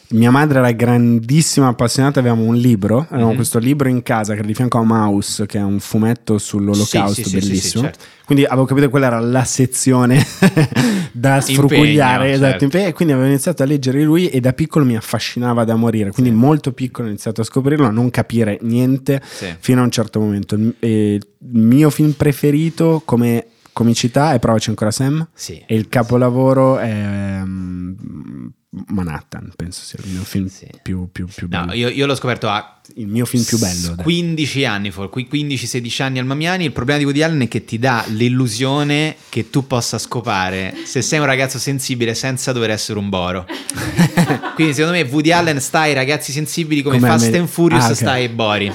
[0.10, 3.36] Mia madre era grandissima appassionata, avevamo un libro, avevamo Mhm.
[3.36, 7.23] questo libro in casa che era di fianco a Mouse, che è un fumetto sull'olocausto
[7.23, 7.84] Sì, sì, bellissimo.
[7.86, 8.06] sì, certo.
[8.23, 10.23] Quindi avevo capito che quella era la sezione
[11.12, 12.88] da sfrucugliare, Impegno, esatto, certo.
[12.88, 16.32] e quindi avevo iniziato a leggere lui e da piccolo mi affascinava da morire, quindi
[16.32, 19.19] molto piccolo ho iniziato a scoprirlo, a non capire niente
[19.60, 20.56] fino a un certo momento.
[20.77, 21.21] E il
[21.60, 23.43] mio film preferito come
[23.78, 25.63] comicità è Provaci ancora Sam Sì.
[25.68, 30.67] e il capolavoro è mm, Manhattan, penso sia il mio film Sì.
[30.84, 31.65] più, più, più bello.
[31.67, 33.95] No, io, io l'ho scoperto a il mio film più bello.
[33.95, 34.03] dai.
[34.03, 36.65] 15 anni, for- qui 15-16 anni al Mamiani.
[36.65, 41.01] Il problema di Woody Allen è che ti dà l'illusione che tu possa scopare se
[41.01, 43.45] sei un ragazzo sensibile senza dover essere un boro.
[44.56, 47.84] Quindi, secondo me, Woody Allen sta ai ragazzi sensibili come, Come Fast me- and Furious
[47.84, 47.95] Ah, ok.
[47.95, 48.73] sta ai bori.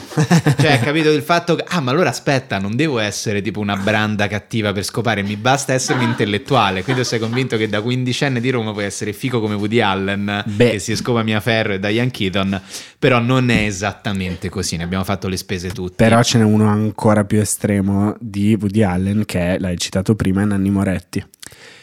[0.58, 4.26] Cioè, capito il fatto che, ah, ma allora aspetta, non devo essere tipo una branda
[4.28, 6.82] cattiva per scopare, mi basta essere un intellettuale.
[6.84, 9.81] Quindi, sei convinto che da quindicenne di Roma puoi essere fico come Woody Allen,
[10.46, 10.70] Beh.
[10.72, 12.60] che si scopa Mia Ferro e Diane Keaton,
[12.98, 15.94] però non è esattamente così, ne abbiamo fatto le spese tutte.
[15.96, 20.70] Però ce n'è uno ancora più estremo di Woody Allen che l'hai citato prima, Nanni
[20.70, 21.24] Moretti.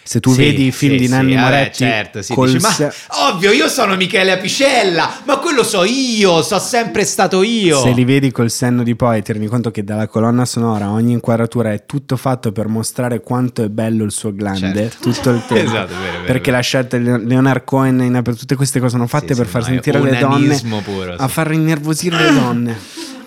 [0.10, 2.58] Se tu Sì, vedi i film sì, di sì, Nanni vabbè, Moretti, certo, sì, dici,
[2.58, 2.92] ma
[3.32, 7.80] ovvio, io sono Michele Apicella, ma quello so io, so sempre stato io.
[7.80, 11.12] se li vedi col senno di poi ti rendi conto che dalla colonna sonora ogni
[11.12, 15.12] inquadratura è tutto fatto per mostrare quanto è bello il suo glande Certo.
[15.12, 15.64] tutto il tempo.
[15.70, 16.56] Esatto, vero, vero, perché vero.
[16.56, 19.64] la scelta di Leonard Cohen in tutte queste cose sono fatte Sì, per sì, far
[19.64, 21.34] sentire le donne puro, a sì.
[21.34, 22.78] far innervosire le donne.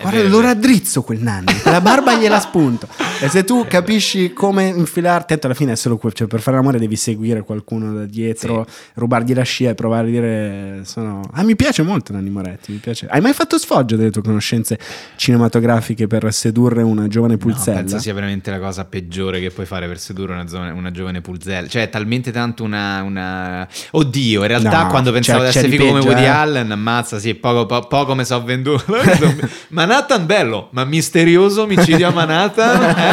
[0.01, 2.89] Guarda, lo raddrizzo quel nanni, la barba gliela spunto.
[3.23, 6.57] E se tu capisci come infilarti, tanto alla fine è solo quel, cioè per fare
[6.57, 11.21] l'amore devi seguire qualcuno da dietro, rubargli la scia e provare a dire sono...
[11.31, 13.07] Ah, mi piace molto Nanni Moretti, mi piace.
[13.09, 14.77] Hai mai fatto sfoggio delle tue conoscenze
[15.15, 17.77] cinematografiche per sedurre una giovane No, pulzella?
[17.79, 21.21] penso sia veramente la cosa peggiore che puoi fare per sedurre una, giovane- una giovane
[21.21, 21.67] pulzella.
[21.67, 25.57] Cioè, è talmente tanto una, una- Oddio, in realtà No, quando pensavo c'è- di c'è
[25.59, 26.27] essere figo come Woody eh.
[26.27, 28.83] Allen, ammazza, sì, poco, po- poco mi so venduto.
[29.69, 32.81] Manhattan bello, ma misterioso omicidio a Manhattan?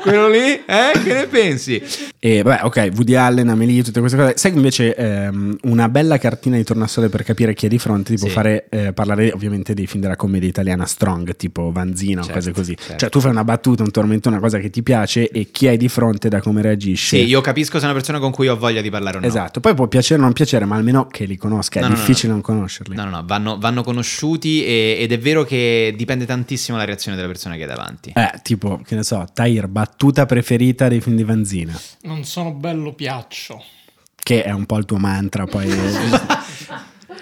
[0.00, 0.38] Quello lì?
[0.66, 0.90] Eh?
[1.02, 1.82] Che ne pensi?
[2.18, 4.34] E vabbè, ok, Woody Allen, Amelie, tutte queste cose.
[4.36, 8.14] Sai che invece ehm, una bella cartina di tornasole per capire chi è di fronte
[8.14, 8.34] ti può Sì.
[8.34, 12.52] fare eh, parlare ovviamente dei film della commedia italiana strong, tipo Vanzina o Certo, cose
[12.52, 12.76] così.
[12.76, 12.96] certo.
[12.96, 15.76] Cioè tu fai una battuta, un tormentone, una cosa che ti piace e chi hai
[15.76, 17.16] di fronte da come reagisce.
[17.18, 19.26] Sì, io capisco se è una persona con cui ho voglia di parlare o no.
[19.26, 21.94] Esatto, poi può piacere o non piacere, ma almeno che li conosca, No, è no,
[21.94, 22.94] no, difficile non conoscerli.
[22.96, 27.16] No, no, no, vanno, vanno conosciuti e- ed è vero che dipende tantissimo la reazione
[27.16, 28.12] della persona che hai davanti.
[28.14, 32.94] Eh, tipo, che ne so, Tahir, battuta preferita dei film di Vanzina, Non sono bello
[32.94, 33.62] piaccio.
[34.16, 35.68] che è un po' il tuo mantra, poi...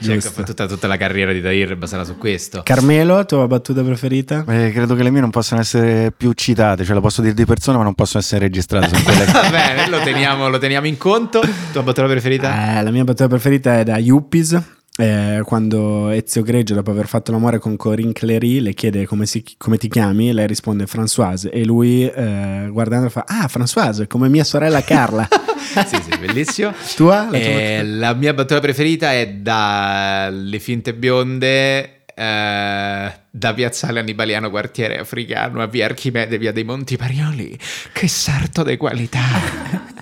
[0.03, 0.43] Cioè, Giusto.
[0.43, 2.63] tutta, tutta la carriera di Tahir baserà su questo.
[2.65, 4.45] Carmelo, tua battuta preferita?
[4.49, 7.45] Eh, credo che le mie non possano essere più citate, cioè la posso dire di
[7.45, 8.91] persona ma non possono essere registrate.
[9.03, 11.41] Quelle Va bene, lo teniamo, lo teniamo in conto.
[11.73, 12.79] Tua battuta preferita?
[12.79, 14.61] Eh, la mia battuta preferita è da Yuppies.
[14.97, 19.45] Eh, quando Ezio Greggio, dopo aver fatto l'amore con Corinne Clery, le chiede come, si-
[19.59, 24.45] come ti chiami, lei risponde Françoise e lui eh, guardando fa Ah, Françoise, come mia
[24.45, 25.27] sorella Carla.
[25.87, 26.73] sì, sì, bellissimo.
[26.95, 27.23] Tua?
[27.31, 34.51] La tua Eh, la mia battuta preferita è dalle finte bionde eh, da Piazzale Annibaliano
[34.51, 37.59] quartiere africano a via Archimede via dei Monti Parioli
[37.93, 39.21] che sarto di qualità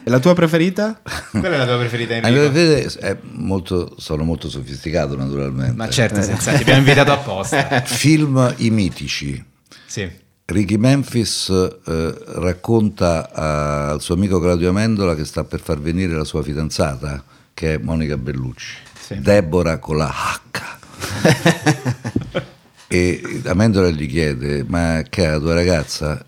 [0.05, 1.01] La tua preferita?
[1.31, 5.75] qual è la tua preferita Eh, è molto, sono molto sofisticato naturalmente.
[5.75, 9.43] ma certo senza ti abbiamo invitato apposta Film i mitici.
[9.87, 11.49] sì Ricky Memphis
[11.87, 17.25] eh, racconta al suo amico Claudio Amendola che sta per far venire la sua fidanzata,
[17.55, 18.75] che è Monica Bellucci.
[19.01, 19.19] Sì.
[19.21, 20.61] Deborah con la H.
[22.89, 26.25] e Amendola gli chiede, ma che la tua ragazza?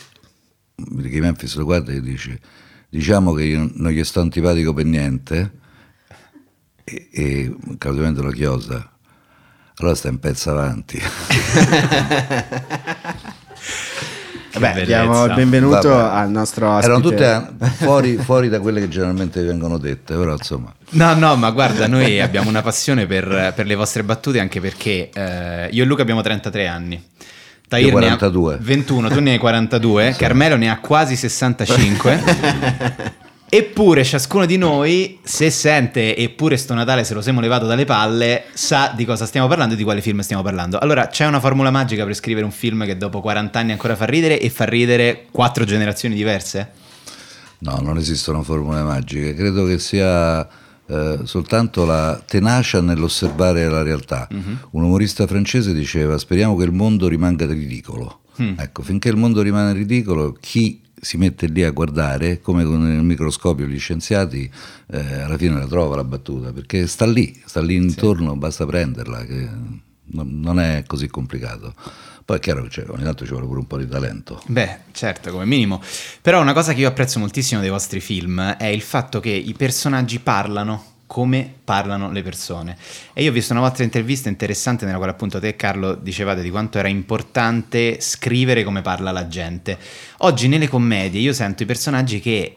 [0.97, 2.41] Ricky Memphis lo guarda e gli dice,
[2.89, 5.63] diciamo che io non gli sto antipatico per niente.
[6.85, 8.93] E, e Claudio Amendola chiosa,
[9.77, 11.01] allora sta un pezzo avanti.
[14.59, 16.17] Vabbè, diamo il benvenuto Vabbè.
[16.17, 16.87] al nostro ospite.
[16.87, 20.73] Erano tutte fuori, fuori, da quelle che generalmente vengono dette, però insomma.
[20.91, 25.11] No, no, ma guarda, noi abbiamo una passione per, per le vostre battute anche perché
[25.13, 27.03] eh, io e Luca abbiamo 33 anni.
[27.67, 28.59] Tahir 42.
[28.61, 30.19] 21, tu ne hai 42, sì.
[30.19, 33.23] Carmelo ne ha quasi 65.
[33.57, 38.47] Eppure ciascuno di noi, se sente eppure sto Natale se lo siamo levato dalle palle,
[38.53, 40.77] sa di cosa stiamo parlando e di quale film stiamo parlando.
[40.81, 44.07] Allora, c'è una formula magica per scrivere un film che dopo 40 anni ancora fa
[44.07, 46.73] ridere e fa ridere quattro generazioni diverse?
[47.59, 49.35] No, non esistono formule magiche.
[49.35, 50.45] Credo che sia
[50.87, 54.27] eh, soltanto la tenacia nell'osservare la realtà.
[54.33, 54.57] Uh-huh.
[54.71, 58.23] Un umorista francese diceva: Speriamo che il mondo rimanga ridicolo.
[58.43, 58.55] Mm.
[58.59, 63.03] Ecco, finché il mondo rimane ridicolo, chi si mette lì a guardare, come con il
[63.03, 64.51] microscopio gli scienziati,
[64.91, 68.39] eh, alla fine la trova la battuta, perché sta lì, sta lì intorno, sì.
[68.39, 69.49] basta prenderla, che
[70.07, 71.75] non è così complicato.
[72.25, 74.43] Poi è chiaro che cioè, ogni tanto ci vuole pure un po' di talento.
[74.47, 75.83] Beh, certo, come minimo.
[76.23, 79.53] Però una cosa che io apprezzo moltissimo dei vostri film è il fatto che i
[79.53, 82.77] personaggi parlano come parlano le persone.
[83.13, 86.51] E io ho visto una vostra intervista interessante nella quale appunto te Carlo dicevate di
[86.51, 89.79] quanto era importante scrivere come parla la gente.
[90.19, 92.57] Oggi nelle commedie io sento i personaggi che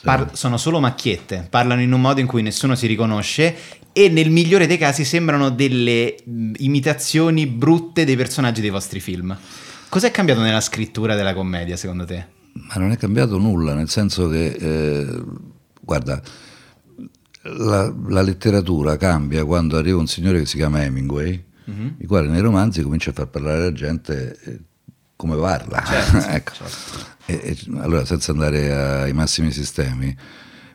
[0.00, 3.54] par- sono solo macchiette, parlano in un modo in cui nessuno si riconosce
[3.92, 6.16] e nel migliore dei casi sembrano delle
[6.56, 9.36] imitazioni brutte dei personaggi dei vostri film.
[9.90, 12.24] Cos'è cambiato nella scrittura della commedia secondo te?
[12.54, 15.22] Ma non è cambiato nulla, nel senso che, eh,
[15.82, 16.22] guarda,
[17.42, 21.94] la, la, letteratura cambia quando arriva un signore che si chiama Hemingway, uh-huh.
[21.98, 24.58] il quale nei romanzi comincia a far parlare la gente eh,
[25.16, 25.82] come parla.
[25.84, 26.52] Certo, ecco.
[26.54, 27.16] certo.
[27.26, 30.16] E, e, allora, senza andare ai massimi sistemi,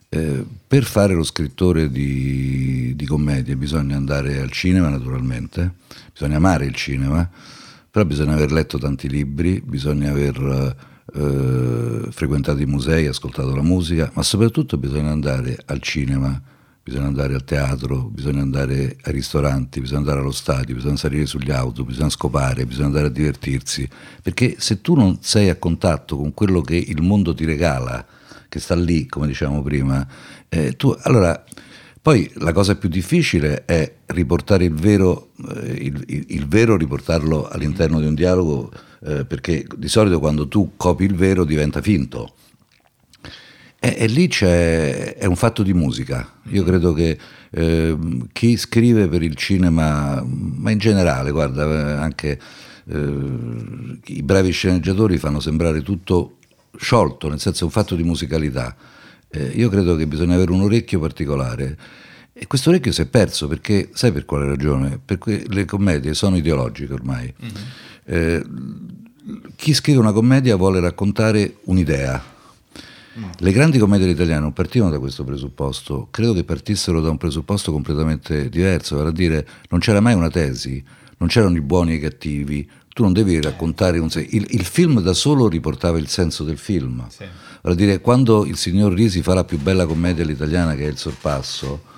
[0.10, 5.73] eh, per fare lo scrittore di, di commedie bisogna andare al cinema naturalmente,
[6.12, 7.28] bisogna amare il cinema,
[7.89, 14.11] però bisogna aver letto tanti libri, bisogna aver eh, frequentato i musei, ascoltato la musica,
[14.13, 16.41] ma soprattutto bisogna andare al cinema
[16.83, 21.49] bisogna andare al teatro, bisogna andare ai ristoranti, bisogna andare allo stadio, bisogna salire sugli
[21.49, 23.87] auto, bisogna scopare, bisogna andare a divertirsi,
[24.21, 28.05] perché se tu non sei a contatto con quello che il mondo ti regala,
[28.49, 30.05] che sta lì, come dicevamo prima,
[30.49, 31.41] eh, tu allora
[32.03, 37.47] poi la cosa più difficile è riportare il vero, eh, il, il, il vero riportarlo
[37.47, 38.71] all'interno di un dialogo,
[39.05, 42.33] eh, perché di solito quando tu copi il vero diventa finto
[43.83, 46.39] e, e lì c'è, è un fatto di musica.
[46.51, 47.17] Io credo che
[47.51, 47.97] eh,
[48.31, 52.39] chi scrive per il cinema, ma in generale, guarda, anche
[52.85, 56.37] eh, i bravi sceneggiatori fanno sembrare tutto
[56.77, 58.73] sciolto, nel senso è un fatto di musicalità.
[59.33, 61.77] Eh, io credo che bisogna avere un orecchio particolare.
[62.33, 64.99] E questo orecchio si è perso perché, sai per quale ragione?
[65.03, 67.33] Perché le commedie sono ideologiche ormai.
[67.41, 67.53] Mm-hmm.
[68.05, 68.43] Eh,
[69.55, 72.31] chi scrive una commedia vuole raccontare un'idea,
[73.37, 77.71] le grandi commedie italiane non partivano da questo presupposto, credo che partissero da un presupposto
[77.71, 80.83] completamente diverso, vale a dire non c'era mai una tesi,
[81.17, 84.99] non c'erano i buoni e i cattivi, tu non devi raccontare un il, il film
[84.99, 87.07] da solo riportava il senso del film.
[87.09, 87.25] Sì.
[87.65, 90.97] A dire quando il signor Risi fa la più bella commedia all'italiana che è Il
[90.97, 91.91] sorpasso,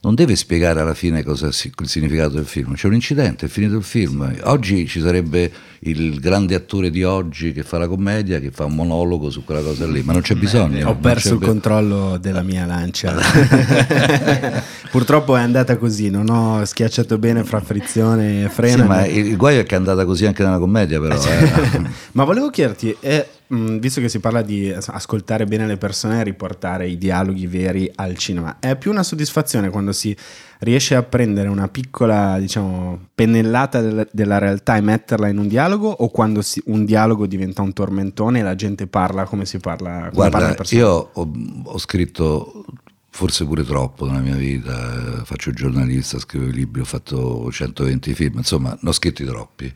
[0.00, 2.74] non deve spiegare alla fine cosa il significato del film.
[2.74, 4.34] C'è un incidente, è finito il film.
[4.44, 8.74] Oggi ci sarebbe il grande attore di oggi che fa la commedia, che fa un
[8.74, 10.88] monologo su quella cosa lì, ma non c'è bisogno.
[10.88, 13.14] Ho perso il be- controllo della mia lancia.
[14.90, 18.82] Purtroppo è andata così, non ho schiacciato bene fra frizione e freno.
[18.82, 21.22] Sì, ma il guaio è che è andata così anche nella commedia, però.
[21.22, 21.82] Eh.
[22.12, 26.24] ma volevo chiederti, è Mm, visto che si parla di ascoltare bene le persone e
[26.24, 30.16] riportare i dialoghi veri al cinema, è più una soddisfazione quando si
[30.60, 35.90] riesce a prendere una piccola, diciamo, pennellata del, della realtà e metterla in un dialogo
[35.90, 40.08] o quando si, un dialogo diventa un tormentone e la gente parla come si parla?
[40.10, 41.32] Come Guarda, io ho,
[41.64, 42.64] ho scritto
[43.10, 48.14] forse pure troppo nella mia vita, faccio il giornalista, scrivo i libri, ho fatto 120
[48.14, 49.70] film, insomma, ne ho scritti troppi.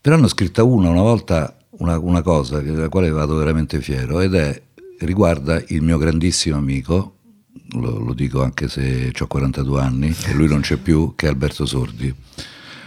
[0.00, 4.20] Però ne ho scritta una una volta una, una cosa della quale vado veramente fiero
[4.20, 4.62] ed è
[5.00, 7.16] riguarda il mio grandissimo amico,
[7.72, 11.28] lo, lo dico anche se ho 42 anni e lui non c'è più, che è
[11.30, 12.14] Alberto Sordi.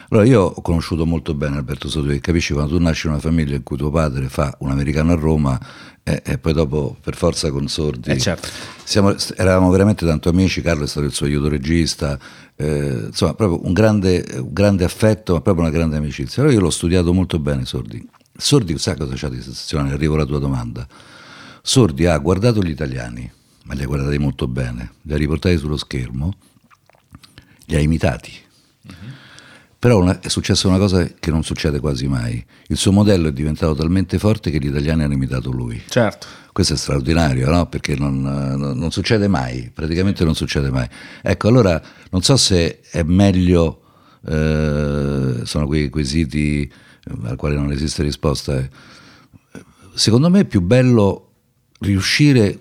[0.09, 3.55] Allora io ho conosciuto molto bene Alberto Sordi, capisci quando tu nasci in una famiglia
[3.55, 5.59] in cui tuo padre fa un americano a Roma
[6.03, 8.11] e, e poi dopo per forza con Sordi.
[8.11, 8.47] Eh, certo.
[8.83, 12.19] Siamo- eravamo veramente tanto amici, Carlo è stato il suo aiuto regista,
[12.55, 16.43] eh, insomma proprio un grande, un grande affetto, ma proprio una grande amicizia.
[16.43, 18.07] Allora io l'ho studiato molto bene Sordi.
[18.35, 19.93] Sordi sa cosa c'ha di sensazionale?
[19.93, 20.87] Arrivo alla tua domanda.
[21.61, 23.29] Sordi ha guardato gli italiani,
[23.65, 26.33] ma li ha guardati molto bene, li ha riportati sullo schermo,
[27.67, 28.31] li ha imitati.
[29.79, 32.43] Però una- è successa una cosa che non succede quasi mai.
[32.67, 35.81] Il suo modello è diventato talmente forte che gli italiani hanno imitato lui.
[35.87, 36.25] Certo.
[36.53, 37.67] Questo è straordinario, no?
[37.67, 40.87] Perché non, non- non succede mai, praticamente non succede mai.
[41.21, 43.81] Ecco, allora non so se è meglio,
[44.25, 46.71] eh, sono quei quesiti
[47.23, 48.67] al quale non esiste risposta.
[49.93, 51.31] Secondo me è più bello
[51.79, 52.59] riuscire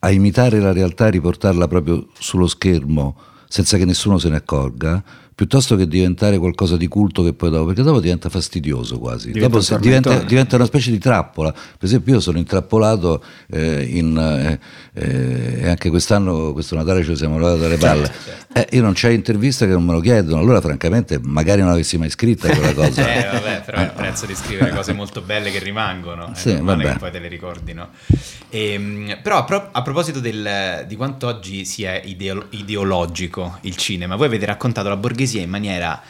[0.00, 3.16] a imitare la realtà e riportarla proprio sullo schermo
[3.48, 5.02] senza che nessuno se ne accorga,
[5.38, 9.56] piuttosto che diventare qualcosa di culto che poi dopo, perché dopo diventa fastidioso quasi, Diventa
[9.58, 11.52] dopo un diventa, diventa una specie di trappola.
[11.52, 14.58] Per esempio io sono intrappolato eh, in, eh,
[14.94, 18.10] eh, e anche quest'anno, questo Natale ci siamo levati dalle palle.
[18.52, 21.96] Eh, io non c'è intervista che non me lo chiedono, allora francamente magari non avessi
[21.98, 23.06] mai scritta quella cosa.
[23.14, 26.32] Eh, vabbè, però è il prezzo di scrivere cose molto belle che rimangono.
[26.32, 26.92] È Sì, normale vabbè.
[26.94, 27.88] che poi te le ricordino.
[28.50, 34.16] Ehm, però a, pro- a proposito del- di quanto oggi sia ideo- ideologico il cinema,
[34.16, 34.96] voi avete raccontato la
[35.28, 36.02] borghesia in maniera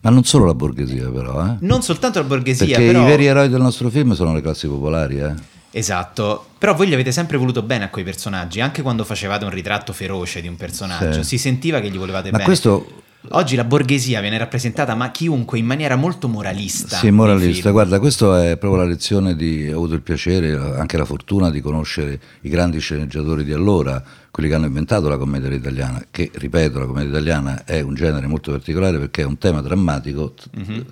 [0.00, 1.56] Ma non solo la borghesia però, eh.
[1.60, 3.02] non soltanto la borghesia, Perché però...
[3.02, 5.34] i veri eroi del nostro film sono le classi popolari, eh.
[5.70, 9.50] Esatto, però voi gli avete sempre voluto bene a quei personaggi, anche quando facevate un
[9.50, 11.28] ritratto feroce di un personaggio, Sì.
[11.30, 12.44] si sentiva che gli volevate Ma bene.
[12.44, 16.96] questo Oggi la borghesia viene rappresentata ma chiunque in maniera molto moralista.
[16.96, 17.70] Sì, moralista.
[17.70, 19.68] Guarda, questa è proprio la lezione di.
[19.68, 24.00] Ho avuto il piacere, anche la fortuna di conoscere i grandi sceneggiatori di allora,
[24.36, 26.04] quelli che hanno inventato la commedia italiana.
[26.10, 30.34] Che, ripeto, la commedia italiana è un genere molto particolare perché è un tema drammatico.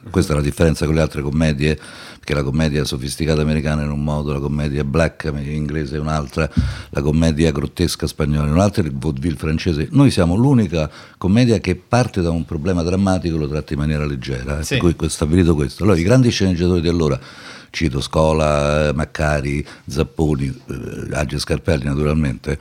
[0.09, 1.75] Questa è la differenza con le altre commedie,
[2.15, 6.49] perché la commedia sofisticata americana è in un modo, la commedia black inglese è un'altra,
[6.89, 9.89] la commedia grottesca spagnola è un'altra, il vaudeville francese.
[9.91, 14.07] Noi siamo l'unica commedia che parte da un problema drammatico e lo tratta in maniera
[14.07, 14.61] leggera.
[14.61, 14.79] eh, Sì.
[14.79, 15.83] per cui è stabilito questo.
[15.83, 17.21] Allora, i grandi sceneggiatori di allora,
[17.69, 22.57] cito Scola, Maccari, Zapponi, eh, Agi Scarpelli naturalmente,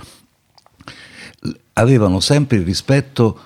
[1.73, 3.39] avevano sempre il rispetto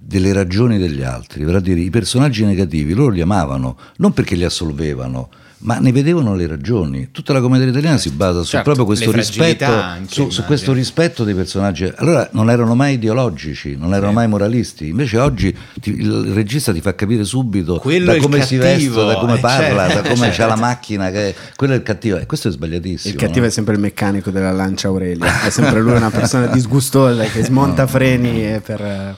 [0.00, 4.44] delle ragioni degli altri, a dire i personaggi negativi loro li amavano, non perché li
[4.44, 5.30] assolvevano,
[5.64, 7.08] ma ne vedevano le ragioni.
[7.10, 10.72] Tutta la commedia italiana si basa su Certo, proprio questo rispetto, anche, su, su questo
[10.72, 11.90] rispetto dei personaggi.
[11.96, 14.88] Allora non erano mai ideologici, non erano mai moralisti.
[14.88, 18.56] Invece oggi ti- il regista ti fa capire subito Quello da è il come si
[18.56, 20.36] veste, da come eh, parla, certo, da come certo.
[20.42, 22.18] c'ha la macchina, che quello è il cattivo.
[22.18, 23.14] E questo è sbagliatissimo.
[23.14, 23.46] Il cattivo no?
[23.46, 25.42] è sempre il meccanico della Lancia Aurelia.
[25.44, 29.16] È sempre lui una persona disgustosa che smonta freni e per.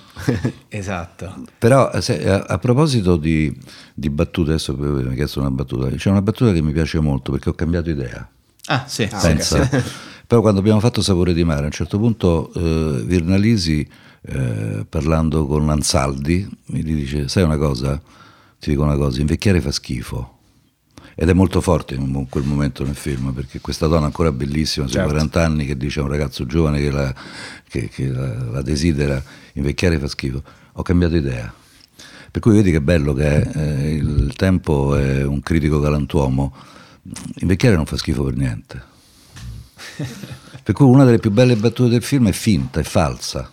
[0.68, 1.34] Esatto.
[1.58, 3.54] Però eh, se- a, a proposito di,
[3.98, 7.32] di battute, adesso mi hai chiesto una battuta, c'è una battuta che mi piace molto
[7.32, 8.28] perché ho cambiato idea.
[8.66, 9.08] Ah, sì.
[9.10, 9.16] sì.
[9.26, 9.68] Pensa.
[10.26, 13.88] Però quando abbiamo fatto Sapore di Mare, a un certo punto eh, Virnalisi,
[14.22, 17.98] eh, parlando con Ansaldi, mi dice, sai una cosa?
[18.58, 20.32] Ti dico una cosa, invecchiare fa schifo.
[21.14, 24.96] Ed è molto forte in quel momento nel film, perché questa donna ancora bellissima, sui
[24.96, 25.08] Certo.
[25.10, 27.14] 40 anni, che dice a un ragazzo giovane che la,
[27.68, 29.22] che- che la- la desidera,
[29.54, 30.42] invecchiare fa schifo.
[30.72, 31.50] Ho cambiato idea.
[32.36, 36.54] Per cui vedi che bello che è, eh, il tempo è un critico galantuomo,
[37.36, 38.82] invecchiare non fa schifo per niente.
[40.62, 43.50] Per cui una delle più belle battute del film è finta, è falsa.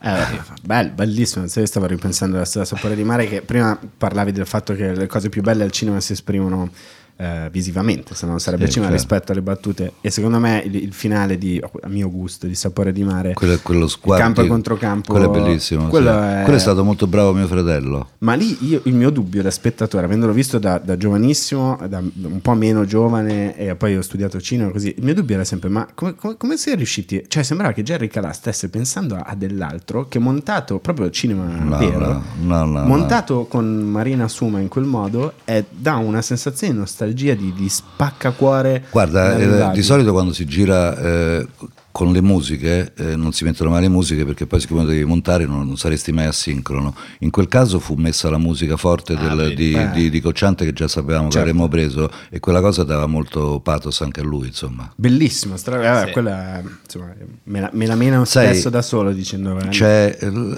[0.00, 1.46] Eh, bello, bellissimo.
[1.46, 5.28] Stavo ripensando alla storia Sapore di Mare, che prima parlavi del fatto che le cose
[5.28, 6.72] più belle al cinema si esprimono
[7.16, 9.02] eh, visivamente, se no non sarebbe Sì, cinema certo.
[9.02, 9.92] rispetto alle battute.
[10.00, 13.58] E secondo me il, il finale di, a mio gusto, di Sapore di Mare, Quello,
[13.62, 14.24] quello sguardo.
[14.24, 15.86] campo contro campo, Quello è bellissimo.
[15.88, 16.16] quello sì.
[16.16, 18.08] è- Quello è stato molto bravo mio fratello.
[18.18, 22.40] Ma lì io, il mio dubbio da spettatore, avendolo visto da, da giovanissimo, da un
[22.40, 25.86] po' meno giovane, e poi ho studiato cinema così, il mio dubbio era sempre: ma
[25.94, 27.24] come, come, come si è riusciti?
[27.28, 31.76] Cioè, sembrava che Jerry Calà stesse pensando a, a dell'altro che montato proprio cinema No,
[31.78, 36.72] vero, no, no, no, montato con Marina Suma in quel modo, è, dà una sensazione
[36.72, 38.84] di nostalgia, di, di spaccacuore.
[38.90, 41.46] Guarda, eh, di solito quando si gira eh,
[41.92, 45.44] con le musiche eh, non si mettono mai le musiche perché poi siccome devi montare
[45.44, 46.94] non, non saresti mai asincrono.
[47.20, 49.54] In quel caso fu messa la musica forte del- vedi.
[49.74, 51.36] di, di- di Cocciante che già sapevamo Certo.
[51.36, 54.90] che avremmo preso e quella cosa dava molto pathos anche a lui, insomma.
[54.96, 56.12] Bellissimo, stra- Sì.
[56.12, 57.14] quella, insomma,
[57.44, 59.52] me, la, me la meno spesso da solo dicendo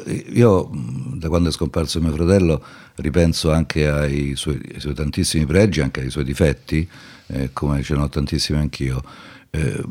[0.05, 0.71] eh, io
[1.15, 2.63] da quando è scomparso mio fratello
[2.97, 6.89] ripenso anche ai suoi, ai suoi tantissimi pregi, anche ai suoi difetti,
[7.27, 9.03] eh, come ce ne ho tantissimi anch'io.
[9.51, 9.83] Eh,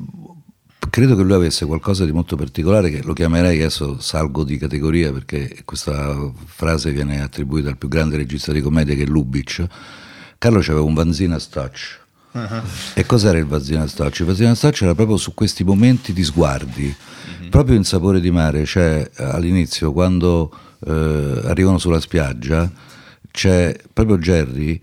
[0.93, 5.11] credo che lui avesse qualcosa di molto particolare che lo chiamerei, adesso salgo di categoria
[5.11, 6.15] perché questa
[6.45, 9.65] frase viene attribuita al più grande regista di commedia che è Lubitsch.
[10.37, 11.99] Carlo aveva un Vanzina Touch.
[12.33, 12.61] Uh-huh.
[12.93, 14.19] E cos'era il Vanzina Touch?
[14.19, 17.49] Il Vanzina Touch era proprio su questi momenti di sguardi, uh-huh.
[17.49, 22.71] proprio in Sapore di mare, cioè all'inizio quando eh, arrivano sulla spiaggia
[23.31, 24.79] c'è proprio Jerry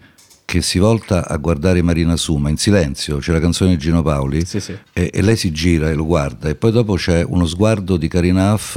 [0.50, 4.44] che si volta a guardare Marina Suma in silenzio, c'è la canzone di Gino Paoli
[4.44, 4.76] sì, sì.
[4.92, 8.08] E, e, lei si gira e lo guarda e poi dopo c'è uno sguardo di
[8.08, 8.74] Karina Huff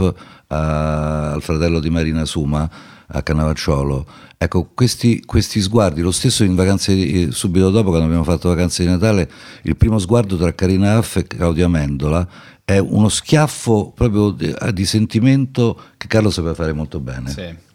[0.50, 2.70] a, al fratello di Marina Suma
[3.08, 4.06] a Cannavacciolo.
[4.38, 8.84] Ecco, questi, questi, sguardi, lo stesso in vacanze, di, subito dopo quando abbiamo fatto vacanze
[8.84, 9.28] di Natale,
[9.64, 12.30] il primo sguardo tra Karina Huff e Claudia Mendola
[12.64, 17.32] è uno schiaffo proprio di, di sentimento che Carlo sapeva fare molto bene.
[17.32, 17.72] Sì.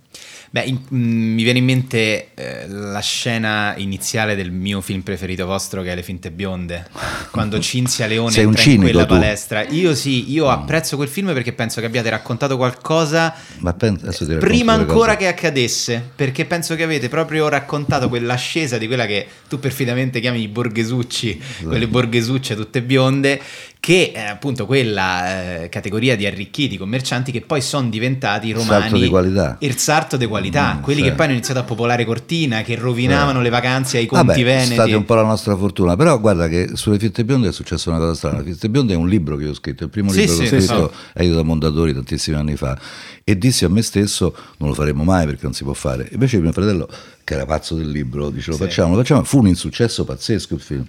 [0.51, 5.03] Beh, in, mh, mm, mi viene in mente eh, la scena iniziale del mio film
[5.03, 6.87] preferito vostro che è Le finte bionde,
[7.31, 9.15] quando Cinzia Leone Sei entra in quella tu.
[9.15, 9.63] palestra.
[9.69, 10.51] Io sì, io mm.
[10.51, 13.35] apprezzo quel film perché penso che abbiate raccontato qualcosa
[13.77, 19.27] penso, prima ancora che accadesse, perché penso che avete proprio raccontato quell'ascesa di quella che
[19.49, 21.69] tu perfidamente chiami i borghesucci, esatto.
[21.69, 23.41] quelle borghesucce tutte bionde,
[23.81, 28.99] che è appunto quella eh, categoria di arricchiti commercianti che poi sono diventati romani salto
[28.99, 29.57] di qualità.
[29.61, 31.07] il sarto di qualità, mm, quelli sì.
[31.07, 33.45] che poi hanno iniziato a popolare Cortina, che rovinavano sì.
[33.45, 34.71] le vacanze ai conti Vabbè, veneti.
[34.71, 37.91] È stata un po' la nostra fortuna, però guarda che sulle fitte bionde è successa
[37.91, 38.41] una cosa strana.
[38.41, 40.57] Le fitte bionde è un libro che ho scritto, il primo sì, libro sì, che
[40.57, 42.79] ho scritto è Io da Mondadori tantissimi anni fa
[43.25, 46.09] e dissi a me stesso non lo faremo mai perché non si può fare.
[46.13, 46.89] Invece mio fratello,
[47.25, 50.61] che era pazzo del libro, dice lo facciamo, lo facciamo, fu un insuccesso pazzesco il
[50.61, 50.87] film.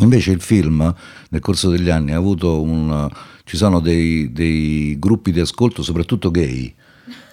[0.00, 0.94] Invece il film
[1.30, 3.08] nel corso degli anni ha avuto un...
[3.44, 6.74] ci sono dei, dei gruppi di ascolto, soprattutto gay,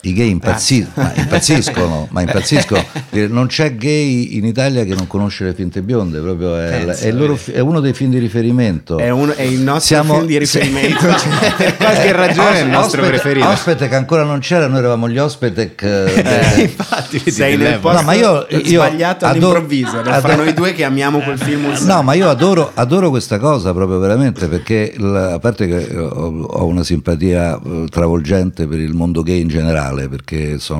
[0.01, 2.83] i gay impazzi- ma impazziscono, ma impazziscono.
[3.29, 7.11] Non c'è gay in Italia che non conosce le finte bionde, proprio è, Penso, è,
[7.11, 8.97] loro, è uno dei film di riferimento.
[8.97, 10.99] È, un, è il nostro Siamo, film di riferimento.
[10.99, 13.47] Cioè, per qualche ragione è il nostro ospite, preferito.
[13.47, 15.81] Ospite che ancora non c'era, noi eravamo gli Ospitec.
[15.81, 16.23] Eh,
[16.57, 19.99] eh, infatti, sei nel posto no, ma io, io sbagliato adoro, all'improvviso.
[19.99, 21.73] Adoro, fra noi due che amiamo quel film.
[21.85, 26.43] No, ma io adoro, adoro questa cosa proprio veramente perché la, a parte che ho,
[26.43, 29.64] ho una simpatia eh, travolgente per il mondo gay in generale,
[30.09, 30.75] perché sono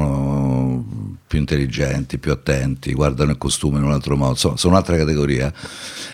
[0.76, 0.86] sono
[1.28, 5.52] più intelligenti, più attenti, guardano il costume in un altro modo, insomma, sono un'altra categoria.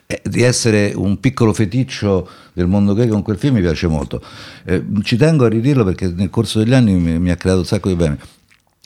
[0.05, 4.21] Eh, di essere un piccolo feticcio del mondo gay con quel film mi piace molto.
[4.65, 7.65] Eh, ci tengo a ridirlo perché nel corso degli anni mi, mi ha creato un
[7.65, 8.17] sacco di bene.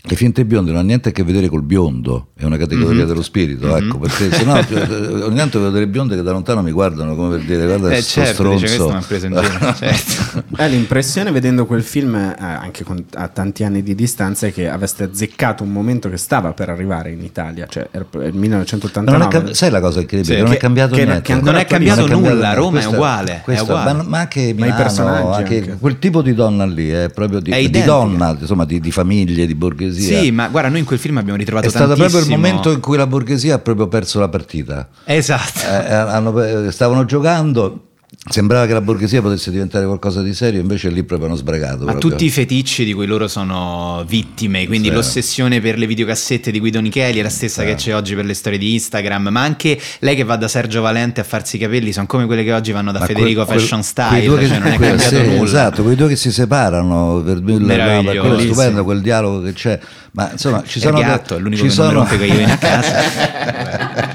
[0.08, 3.08] Le finte bionde non hanno niente a che vedere col biondo, è una categoria mm-hmm.
[3.08, 3.88] dello spirito, mm-hmm.
[3.88, 7.38] ecco, perché sennò cioè, ogni tanto vedo delle bionde che da lontano mi guardano come
[7.38, 8.66] per dire guarda eh, certo, stronzo.
[8.66, 10.44] Dice, preso in giro, certo.
[10.58, 14.70] eh, l'impressione vedendo quel film, eh, anche con, a tanti anni di distanza, è che
[14.70, 19.28] aveste azzeccato un momento che stava per arrivare in Italia, cioè era il 1989.
[19.28, 20.36] Cam- sai la cosa incredibile?
[20.36, 21.22] Sì, non, che, è cambiato che, niente.
[21.22, 23.42] Che non è cambiato non è cambiato nulla, Roma è uguale.
[23.44, 23.94] Questo, è uguale.
[23.94, 25.78] Ma, ma, anche Milano, ma anche, anche.
[25.80, 29.46] quel tipo di donna lì è proprio di, è di donna, insomma di, di famiglie,
[29.46, 29.56] di
[29.96, 30.20] borghesia.
[30.20, 32.80] Sì, ma guarda noi in quel film abbiamo ritrovato È stato proprio il momento in
[32.80, 34.90] cui la borghesia ha proprio perso la partita.
[35.04, 35.60] Esatto.
[35.60, 37.88] Eh, hanno, stavano giocando
[38.28, 41.86] Sembrava che la borghesia potesse diventare qualcosa di serio, invece lì proprio hanno sbragato.
[41.86, 42.10] Ma proprio.
[42.10, 44.94] tutti i feticci di cui loro sono vittime, quindi sì.
[44.96, 47.68] l'ossessione per le videocassette di Guido Nicheli è la stessa sì.
[47.68, 50.82] che c'è oggi per le storie di Instagram, ma anche lei che va da Sergio
[50.82, 53.60] Valente a farsi i capelli sono come quelle che oggi vanno da ma Federico quel,
[53.60, 55.44] Fashion Style, quel, cioè non è cambiato sì, nulla.
[55.44, 59.80] Esatto, quei due che si separano, per me quello stupendo, quel dialogo che c'è,
[60.14, 60.98] ma insomma ci sono...
[60.98, 61.92] Il gatto, è l'unico ci che sono...
[61.92, 64.14] non mi rompe io in casa.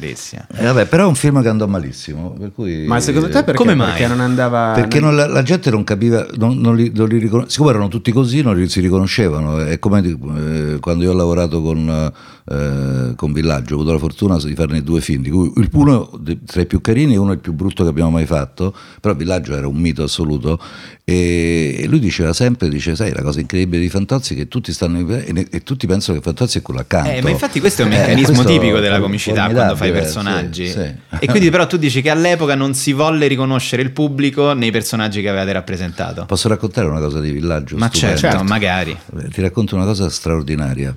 [0.00, 0.46] Bellissima.
[0.56, 2.86] Eh, vabbè, però è un film che andò malissimo, per cui...
[2.86, 3.52] Ma secondo te perché?
[3.52, 3.90] Come mai?
[3.90, 4.72] Perché non andava...
[4.74, 7.88] Perché non, la, la, gente non capiva, non, non li, non li riconos- siccome erano
[7.88, 12.12] tutti così non li si riconoscevano, è come eh, quando io ho lavorato con,
[12.48, 16.10] eh, con Villaggio, ho avuto la fortuna di farne due film, di cui uno
[16.46, 19.54] tra i più carini e uno il più brutto che abbiamo mai fatto, però Villaggio
[19.54, 20.60] era un mito assoluto
[21.04, 25.08] e lui diceva sempre, dice, sai, la cosa incredibile di Fantozzi è che tutti stanno
[25.08, 27.10] e, e tutti pensano che Fantozzi è quello accanto.
[27.10, 30.66] Eh, ma infatti questo è un eh, meccanismo eh, tipico della comicità quando fai personaggi.
[30.66, 30.94] Sì, sì.
[31.18, 35.20] E quindi però tu dici che all'epoca non si volle riconoscere il pubblico nei personaggi
[35.20, 36.26] che avevate rappresentato.
[36.26, 37.76] Posso raccontare una cosa di Villaggio?
[37.76, 38.96] Ma certo, certo, magari.
[39.30, 40.94] Ti racconto una cosa straordinaria.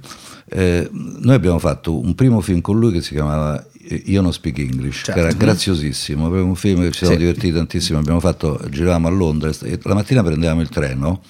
[0.49, 3.63] Eh, noi abbiamo fatto un primo film con lui che si chiamava
[4.05, 5.13] io non speak English, certo.
[5.13, 7.19] che era graziosissimo, aveva un film che ci siamo sì.
[7.19, 11.21] divertiti tantissimo, abbiamo fatto, giravamo a Londra e la mattina prendevamo il treno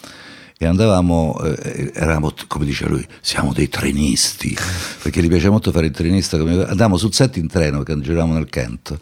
[0.58, 4.56] e andavamo, eh, eravamo, come dice lui, siamo dei trenisti,
[5.02, 8.34] perché gli piace molto fare il trenista, come, andavamo sul set in treno perché giravamo
[8.34, 8.98] nel Kent.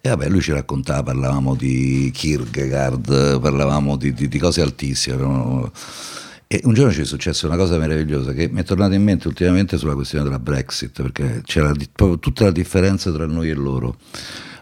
[0.00, 5.16] E vabbè, lui ci raccontava, parlavamo di Kierkegaard, parlavamo di, di, di cose altissime.
[5.16, 5.72] No?
[6.54, 9.26] E un giorno ci è successa una cosa meravigliosa che mi è tornata in mente
[9.26, 13.96] ultimamente sulla questione della Brexit, perché c'era di, tutta la differenza tra noi e loro.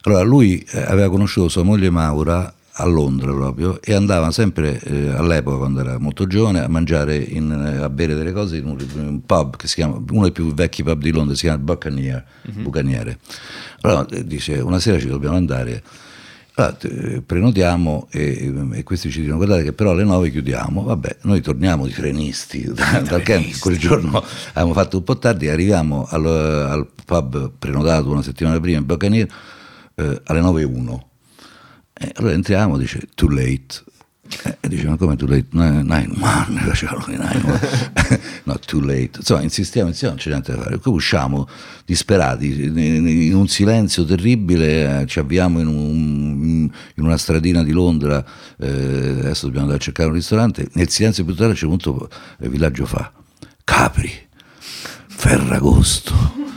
[0.05, 5.09] Allora lui eh, aveva conosciuto sua moglie Maura a Londra proprio e andava sempre eh,
[5.11, 9.07] all'epoca quando era molto giovane a mangiare in, a bere delle cose in un, in
[9.07, 12.25] un, pub che si chiama uno dei più vecchi pub di Londra si chiama Buccaneer,
[12.51, 12.63] mm-hmm.
[12.63, 13.19] Bucaniere
[13.83, 15.83] allora dice una sera ci dobbiamo andare
[16.55, 21.41] allora, prenotiamo e, e, questi ci dicono guardate che però alle 9 chiudiamo, vabbè, noi
[21.41, 26.89] torniamo di trenisti dal camp, quel giorno abbiamo fatto un po' tardi, arriviamo al, al
[27.07, 29.29] pub prenotato una settimana prima in Buccaneer
[29.95, 31.01] eh, alle 9.01.
[31.95, 33.85] E allora entriamo, dice too late,
[34.43, 35.47] e eh, dice ma come too late?
[35.51, 38.21] Nine one, facevano nine one.
[38.45, 39.11] no, too late.
[39.17, 40.79] Insomma, insistiamo, insistiamo, non c'è niente da fare.
[40.79, 41.49] Poi usciamo
[41.85, 48.25] disperati, in un silenzio terribile, eh, ci avviamo in, un, in, una stradina di Londra,
[48.59, 52.09] eh, adesso dobbiamo andare a cercare un ristorante, nel silenzio più totale c'è un punto,
[52.41, 53.13] il villaggio fa,
[53.65, 54.11] Capri,
[55.07, 56.52] Ferragosto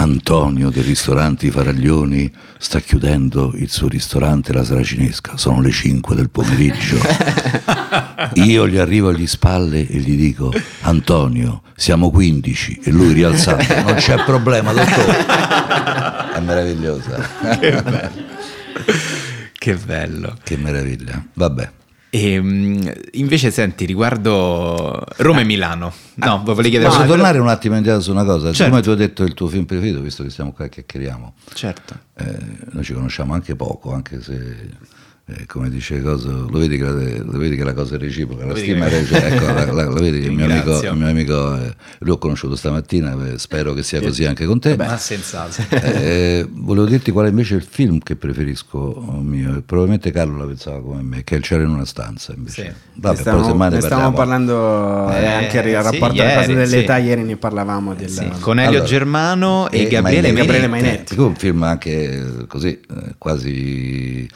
[0.00, 6.30] Antonio dei ristoranti Faraglioni sta chiudendo il suo ristorante La Saracinesca, sono le 5 del
[6.30, 6.98] pomeriggio.
[8.34, 13.94] Io gli arrivo agli spalle e gli dico Antonio, siamo 15 e lui rialzando, non
[13.94, 15.26] c'è problema dottore.
[16.32, 17.28] È meravigliosa.
[17.58, 18.26] Che bello.
[19.52, 20.36] Che bello.
[20.44, 21.24] Che meraviglia.
[21.32, 21.70] Vabbè.
[22.10, 26.90] E, ehm, invece, senti, riguardo Roma e Milano, no, ah, volevi chiedere.
[26.90, 28.52] Posso tornare un attimo indietro su una cosa?
[28.52, 28.70] Certo.
[28.70, 31.34] Come tu hai detto il tuo film preferito, visto che stiamo qua e chiacchieriamo.
[31.52, 31.98] Certo.
[32.14, 32.38] Eh,
[32.70, 34.70] noi ci conosciamo anche poco, anche se
[35.30, 38.46] eh, come dice Coso, lo vedi, che la, lo vedi che la cosa è reciproca,
[38.46, 41.06] la stima è reciproca, ecco, la, la, la, vedi che il mio amico, il mio
[41.06, 44.74] amico eh, lui ho conosciuto stamattina, eh, spero che sia così anche con te.
[44.76, 45.64] Ma senz'altro.
[45.68, 50.80] Eh, volevo dirti qual è invece il film che preferisco mio, probabilmente Carlo la pensava
[50.80, 52.62] come me, che è Il cielo in una stanza invece.
[52.62, 53.00] Sì.
[53.00, 57.02] Vabbè, ne stiamo, ne stavamo parlando eh, anche al rapporto sì, alla cosa dell'età, sì.
[57.02, 60.46] ieri ne parlavamo del, sì, con Elio allora, Germano e, e Gabriele, Mainetti.
[60.46, 61.20] Gabriele Mainetti.
[61.20, 62.80] Un film anche così,
[63.18, 64.26] quasi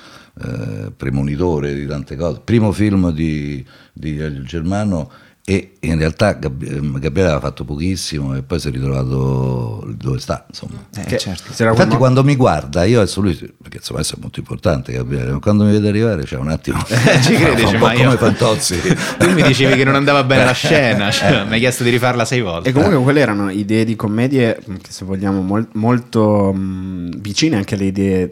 [0.41, 2.41] eh, premonitore di tante cose.
[2.45, 5.11] Primo film di, di Germano
[5.45, 10.87] e in realtà Gabriele aveva fatto pochissimo e poi si è ritrovato dove sta insomma
[10.95, 11.49] eh, certo.
[11.49, 11.97] infatti quando...
[11.97, 15.73] quando mi guarda io adesso lui perché insomma adesso è molto importante Gabriele quando mi
[15.73, 18.17] vede arrivare c'è un attimo eh, ci credi un po' come io...
[18.17, 18.79] Fantozzi
[19.19, 21.45] tu mi dicevi che non andava bene la scena cioè, eh.
[21.45, 24.93] mi hai chiesto di rifarla sei volte e comunque quelle erano idee di commedie che
[24.93, 28.31] se vogliamo mol- molto mh, vicine anche alle idee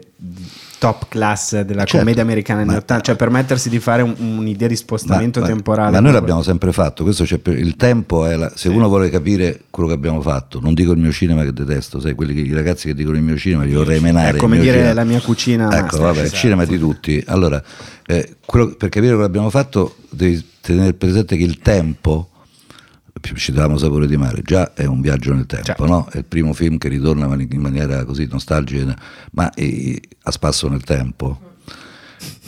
[0.81, 4.75] top class della certo, commedia americana anni 80, cioè permettersi di fare un, un'idea di
[4.75, 5.91] spostamento ma, temporale.
[5.91, 8.67] Ma noi l'abbiamo sempre fatto, questo il tempo è la, se sì.
[8.69, 12.15] uno vuole capire quello che abbiamo fatto, non dico il mio cinema che detesto, sai,
[12.15, 14.37] quelli che, i ragazzi che dicono il mio cinema li vorrei menare.
[14.37, 14.93] È come dire cinema.
[14.93, 15.65] la mia cucina.
[15.65, 16.33] Ecco, master, vabbè, esatto.
[16.33, 17.23] il cinema di tutti.
[17.27, 17.63] Allora,
[18.07, 22.30] eh, quello, per capire quello che abbiamo fatto devi tenere presente che il tempo
[23.35, 25.85] ci davamo sapore di mare, già è un viaggio nel tempo, certo.
[25.85, 26.07] no?
[26.11, 28.95] è il primo film che ritorna in maniera così nostalgica,
[29.31, 31.49] ma è, a spasso nel tempo.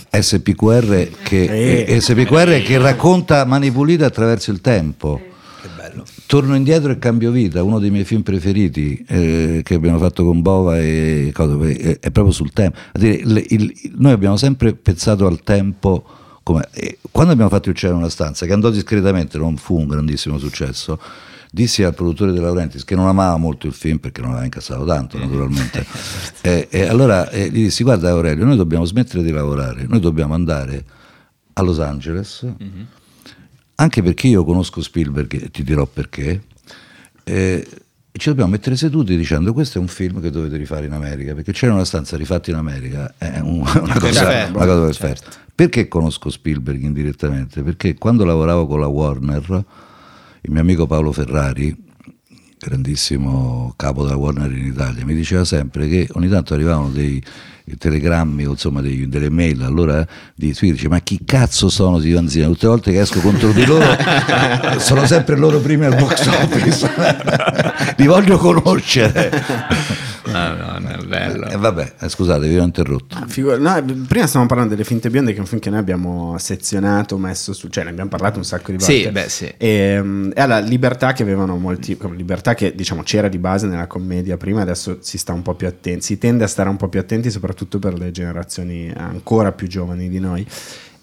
[0.10, 2.00] SPQR che, eh.
[2.00, 5.20] SPQR che racconta Mani Pulite attraverso il tempo.
[6.26, 10.42] Torno indietro e cambio vita, uno dei miei film preferiti eh, che abbiamo fatto con
[10.42, 12.78] Bova e, è, è proprio sul tempo.
[13.00, 16.04] Il, il, noi abbiamo sempre pensato al tempo
[16.44, 16.68] come,
[17.10, 20.38] quando abbiamo fatto il cielo in una stanza, che andò discretamente, non fu un grandissimo
[20.38, 21.00] successo,
[21.54, 24.86] dissi al produttore De Laurentiis che non amava molto il film perché non aveva incassato
[24.86, 25.86] tanto naturalmente
[26.42, 30.34] e, e, allora eh, gli dissi guarda Aurelio noi dobbiamo smettere di lavorare noi dobbiamo
[30.34, 30.84] andare
[31.54, 32.84] a Los Angeles mm-hmm.
[33.76, 36.42] anche perché io conosco Spielberg e ti dirò perché
[37.24, 37.68] eh,
[38.16, 41.34] e ci dobbiamo mettere seduti dicendo questo è un film che dovete rifare in America
[41.34, 45.42] perché c'era una stanza rifatta in America è un, una, cosa, una cosa perfetta certo.
[45.56, 47.62] Perché conosco Spielberg indirettamente?
[47.62, 49.66] Perché quando lavoravo con la Warner,
[50.42, 51.76] il mio amico Paolo Ferrari,
[52.58, 57.24] grandissimo capo della Warner in Italia, mi diceva sempre che ogni tanto arrivavano dei
[57.78, 60.06] telegrammi o insomma dei, delle mail allora
[60.36, 63.52] di Twitter dice ma chi cazzo sono di Vanzina tutte le volte che esco contro
[63.52, 63.86] di loro
[64.80, 66.90] sono sempre loro primi al box office.
[67.98, 69.32] Li voglio conoscere
[70.34, 71.48] No, no, no, è bello.
[71.48, 73.16] Eh, vabbè, eh, scusate, vi ho interrotto.
[73.16, 75.80] Ah, figu- no, prima stavamo parlando delle finte bionde, che è un film che noi
[75.80, 78.94] abbiamo sezionato, messo su, cioè ne abbiamo parlato un sacco di volte.
[78.94, 79.54] Sì, beh, sì.
[79.58, 83.88] E, um, e alla libertà che avevano molti, libertà che diciamo c'era di base nella
[83.88, 86.88] commedia prima, adesso si sta un po' più attenti, si tende a stare un po'
[86.90, 90.46] più attenti, soprattutto per le generazioni ancora più giovani di noi.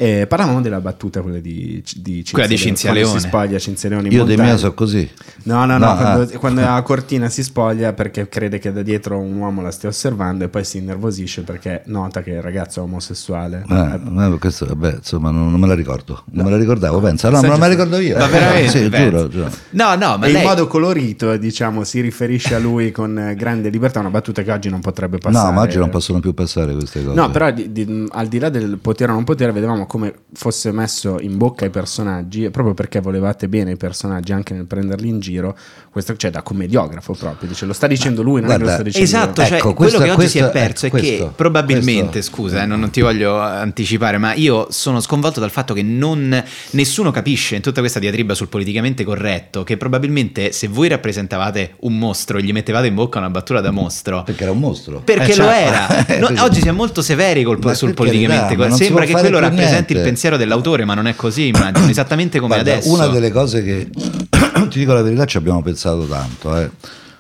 [0.03, 3.21] Eh, parlavamo della battuta, quella di, di Quella di Cinzia quando Leone.
[3.21, 4.49] si spoglia Cinzia Leone in Io di montagna.
[4.49, 5.07] mia so così.
[5.43, 6.39] No, no, no, No, quando, ah.
[6.39, 10.45] quando la cortina si spoglia perché crede che da dietro un uomo la stia osservando
[10.45, 13.63] e poi si innervosisce perché nota che il ragazzo è omosessuale.
[13.69, 16.23] Eh, ma questo, vabbè, insomma, non, non me la ricordo.
[16.31, 17.29] Non me la ricordavo, pensa.
[17.29, 18.17] No, non me la ricordo io.
[18.17, 18.69] Ma veramente?
[18.71, 19.11] Sì, Penso.
[19.11, 19.51] giuro, giuro.
[19.73, 20.41] No, no, ma e lei...
[20.41, 24.51] in modo colorito, diciamo, si riferisce a lui con eh, grande libertà, una battuta che
[24.51, 25.47] oggi non potrebbe passare.
[25.49, 27.15] No, ma oggi non possono più passare queste cose.
[27.15, 30.71] No, però di- di- al di là del potere o non potere, vedevamo come fosse
[30.71, 35.09] messo in bocca ai personaggi, e proprio perché volevate bene i personaggi anche nel prenderli
[35.09, 35.59] in giro,
[35.91, 38.75] questo cioè da commediografo proprio, dice, lo sta dicendo lui, non è che lo guarda,
[38.75, 39.47] sta dicendo Esatto, io.
[39.49, 42.31] cioè, Ecco, quello questo- che oggi si è questo- perso è questo- che probabilmente, questo-
[42.33, 46.41] scusa, eh, non, non ti voglio anticipare, ma io sono sconvolto dal fatto che non,
[46.71, 51.99] nessuno capisce in tutta questa diatriba sul politicamente corretto che probabilmente se voi rappresentavate un
[51.99, 55.01] mostro e gli mettevate in bocca una battuta da mostro, Perché era un mostro.
[55.05, 56.29] perché Eh, lo cioè, era.
[56.31, 58.77] No, oggi si è molto severi col- sul politicamente corretto.
[58.77, 59.49] Sembra che quello più
[59.81, 62.93] rappresenti il pensiero dell'autore, ma non è così, immagino, esattamente come Guarda, adesso.
[62.93, 63.89] Una delle cose che
[64.71, 66.57] ti dico la verità, ci abbiamo pensato tanto.
[66.57, 66.71] eh.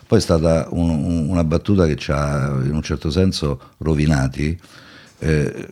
[0.07, 4.59] Poi è stata un- un- una battuta che ci ha in un certo senso rovinati.
[5.23, 5.69] eh,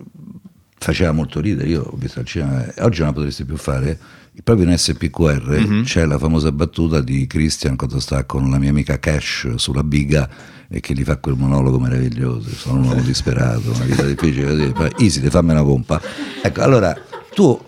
[0.78, 1.68] faceva molto ridere.
[1.68, 3.98] Io ho visto al cinema, e oggi non la potresti più fare.
[4.44, 5.82] Proprio in SPQR Mhm.
[5.82, 10.28] c'è la famosa battuta di Christian quando sta con la mia amica Cash sulla biga
[10.68, 12.48] e che gli fa quel monologo meraviglioso.
[12.50, 14.46] Sono un uomo disperato, una vita difficile.
[14.56, 14.70] così.
[14.72, 16.00] Poi, Easy, fammi una pompa.
[16.40, 16.96] Ecco, allora
[17.34, 17.60] tu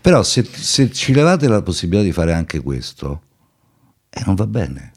[0.00, 3.22] però se, se ci levate la possibilità di fare anche questo,
[4.10, 4.92] eh, non va bene.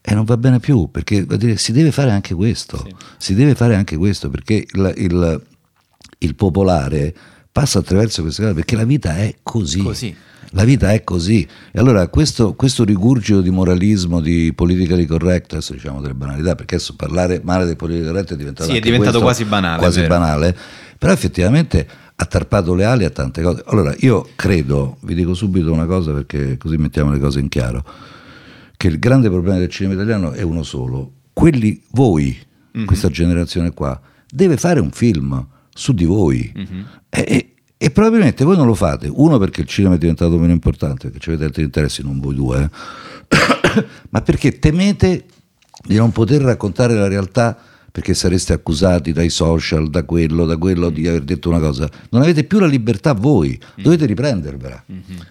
[0.00, 2.84] E non va bene più, perché dire, si deve fare anche questo.
[3.18, 5.42] Si deve fare anche questo, perché il, il-
[6.18, 7.14] il popolare
[7.50, 9.82] passa attraverso queste cose, perché la vita è così.
[9.82, 10.16] Così.
[10.52, 11.46] La vita è così.
[11.72, 16.76] E allora questo, questo rigurgito di moralismo, di politically correct, adesso diciamo delle banalità, perché
[16.76, 20.56] adesso parlare male del politically correct è diventato, Sì, è diventato quasi banale, Quasi banale.
[20.96, 23.62] Però effettivamente ha tarpato le ali a tante cose.
[23.66, 27.84] Allora, io credo, vi dico subito una cosa perché così mettiamo le cose in chiaro,
[28.76, 31.12] che il grande problema del cinema italiano è uno solo.
[31.32, 32.36] Quelli, voi,
[32.72, 32.86] Mhm.
[32.86, 34.00] questa generazione qua,
[34.30, 35.46] deve fare un film
[35.78, 36.52] su di voi.
[36.54, 36.86] Mhm.
[37.08, 39.08] E, e- e probabilmente voi non lo fate.
[39.08, 42.62] Uno perché il cinema è diventato meno importante, perché avete altri interessi, non voi due,
[42.64, 43.84] eh.
[44.10, 45.24] ma perché temete
[45.86, 47.56] di non poter raccontare la realtà
[47.90, 51.88] perché sareste accusati dai social, da quello, da quello di aver detto una cosa.
[52.10, 54.84] Non avete più la libertà voi, dovete riprendervela.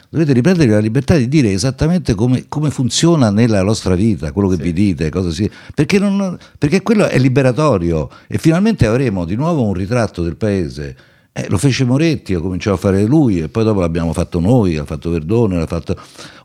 [0.09, 4.57] Dovete riprendervi la libertà di dire esattamente come, come funziona nella vostra vita, quello che
[4.57, 5.49] vi dite, cosa si...
[5.73, 10.95] Perché, non- perché quello è liberatorio e finalmente avremo di nuovo un ritratto del paese.
[11.31, 14.73] Eh, lo fece Moretti, lo cominciò a fare lui e poi dopo l'abbiamo fatto noi,
[14.73, 15.95] l'ha fatto Verdone, l'ha fatto...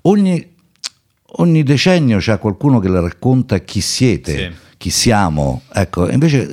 [0.02, 0.46] Ogni,
[1.36, 4.50] ogni decennio c'è qualcuno che la racconta chi siete, Sì.
[4.82, 6.52] Chi siamo, ecco, invece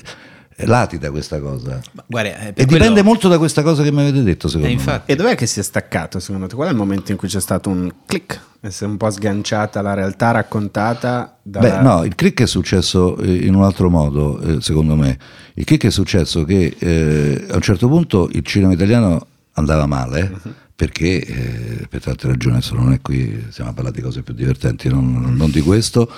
[0.55, 1.81] eh, latita questa cosa.
[1.93, 4.45] Ma guarda, eh, E per dipende quello- molto da questa cosa che mi avete detto,
[4.45, 4.73] Eh, secondo me.
[4.73, 5.11] infatti.
[5.11, 6.53] E dov'è che si è staccato secondo te?
[6.53, 9.09] Qual è il momento in cui c'è stato un click e si è un po'
[9.09, 11.59] sganciata la realtà raccontata da...
[11.59, 15.17] Beh, no, il click è successo eh, in un altro modo, eh, secondo me.
[15.55, 20.31] Il click è successo che eh, a un certo punto il cinema italiano andava male
[20.75, 24.33] perché, eh, per tante ragioni, adesso non è qui, stiamo a parlare di cose più
[24.35, 26.09] divertenti, non, non di questo,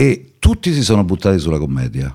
[0.00, 2.12] e tutti si sono buttati sulla commedia.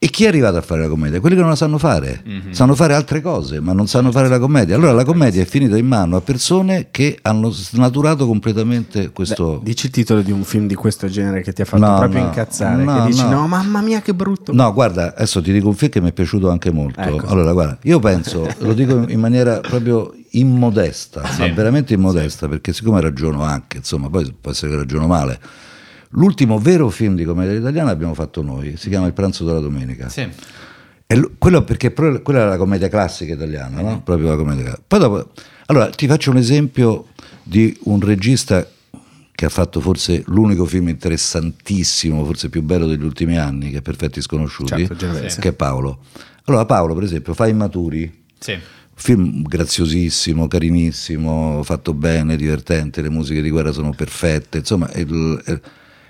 [0.00, 1.20] E chi è arrivato a fare la commedia?
[1.20, 4.38] Quelli che non la sanno fare, sanno fare altre cose, ma non sanno fare la
[4.38, 4.76] commedia.
[4.76, 9.56] Allora la commedia è finita in mano a persone che hanno snaturato completamente questo.
[9.56, 11.96] Beh, dici il titolo di un film di questo genere che ti ha fatto No,
[11.96, 13.30] proprio no, incazzare, no, che dici no.
[13.30, 13.46] no.
[13.48, 14.52] mamma mia che brutto.
[14.52, 17.00] No, guarda, adesso ti dico un film che mi è piaciuto anche molto.
[17.00, 17.26] Ecco.
[17.26, 23.00] Allora, guarda, io penso, lo dico in maniera proprio immodesta, ma veramente immodesta, perché siccome
[23.00, 25.40] ragiono anche, insomma, poi può essere che ragiono male.
[26.10, 30.08] L'ultimo vero film di commedia italiana l'abbiamo fatto noi, si chiama Il pranzo della domenica.
[30.08, 30.26] Sì.
[31.06, 34.02] E quello perché quella era la commedia classica italiana, no?
[34.02, 35.30] Proprio la commedia dopo,
[35.66, 37.08] allora ti faccio un esempio
[37.42, 38.66] di un regista
[39.32, 43.82] che ha fatto forse l'unico film interessantissimo, forse più bello degli ultimi anni, che è
[43.82, 46.00] Perfetti Sconosciuti, Certo, che è Paolo.
[46.44, 48.58] Allora Paolo, per esempio, fa Immaturi, Sì.
[48.94, 55.60] film graziosissimo, carinissimo, fatto bene, divertente, le musiche di guerra sono perfette, insomma, il- il-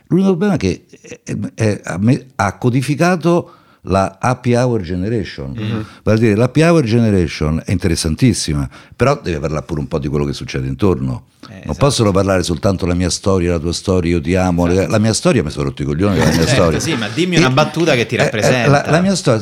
[0.09, 0.84] l'unico problema è che
[1.24, 3.52] è- è- ha me- ha codificato
[3.82, 5.54] la happy hour generation,
[6.02, 10.09] vale a dire l'happy hour generation è interessantissima, però deve parlare pure un po' di
[10.09, 11.26] quello che succede intorno.
[11.64, 11.86] Non esatto.
[11.86, 14.66] possono parlare soltanto la mia storia, la tua storia, io ti amo.
[14.66, 16.80] La mia storia mi sono rotto i coglioni della mia Certo, storia.
[16.80, 18.70] sì, ma dimmi una battuta che ti eh, eh, rappresenta.
[18.70, 19.40] La, la mia storia,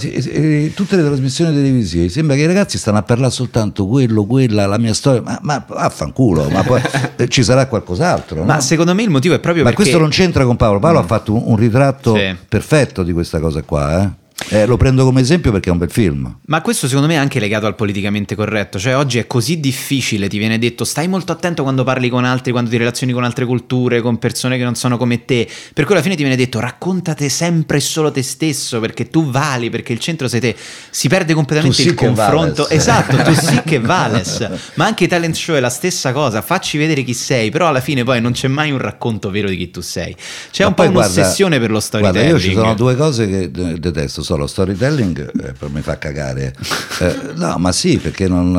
[0.75, 4.79] tutte le trasmissioni televisive, sembra che i ragazzi stanno a parlare soltanto quello, quella, la
[4.79, 6.81] mia storia, ma, ma affanculo, ma poi
[7.29, 8.45] ci sarà qualcos'altro.
[8.45, 8.61] Ma no?
[8.61, 9.85] secondo me il motivo è proprio Ma perché...
[9.85, 10.79] questo non c'entra con Paolo.
[10.79, 12.35] Paolo ha fatto un, un ritratto Sì.
[12.49, 14.03] perfetto di questa cosa qua.
[14.03, 14.11] eh.
[14.49, 16.37] Eh, lo prendo come esempio perché è un bel film.
[16.47, 20.29] Ma questo secondo me è anche legato al politicamente corretto, cioè oggi è così difficile,
[20.29, 23.47] ti viene detto stai molto attento quando parli con altri, quando ti relazioni con altre
[23.47, 26.61] culture, con persone che non sono come te, per cui alla fine ti viene detto
[26.61, 30.55] raccontate sempre solo te stesso perché tu vali, perché il centro sei te,
[30.91, 35.05] si perde completamente Tu sì il che confronto, esatto, tu sì che vales, ma anche
[35.05, 38.21] i talent show è la stessa cosa, facci vedere chi sei, però alla fine poi
[38.21, 40.15] non c'è mai un racconto vero di chi tu sei,
[40.53, 42.29] c'è Ma un po' guarda- un'ossessione per lo storytelling.
[42.29, 44.25] Guarda, io ci sono due cose che de- detesto.
[44.27, 46.53] So, lo storytelling eh, per me fa cagare.
[47.01, 48.57] Eh, no, ma sì, perché non.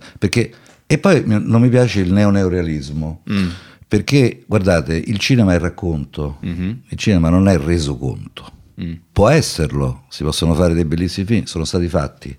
[0.00, 0.52] eh, perché,
[0.86, 3.22] e poi mi- non mi piace il neo-neorealismo.
[3.30, 3.48] Mm.
[3.86, 6.80] Perché, guardate, il cinema è racconto, Mhm.
[6.88, 8.50] il cinema non è resoconto.
[8.82, 8.92] Mm.
[9.12, 12.36] Può esserlo, si possono fare dei bellissimi film, sono stati fatti.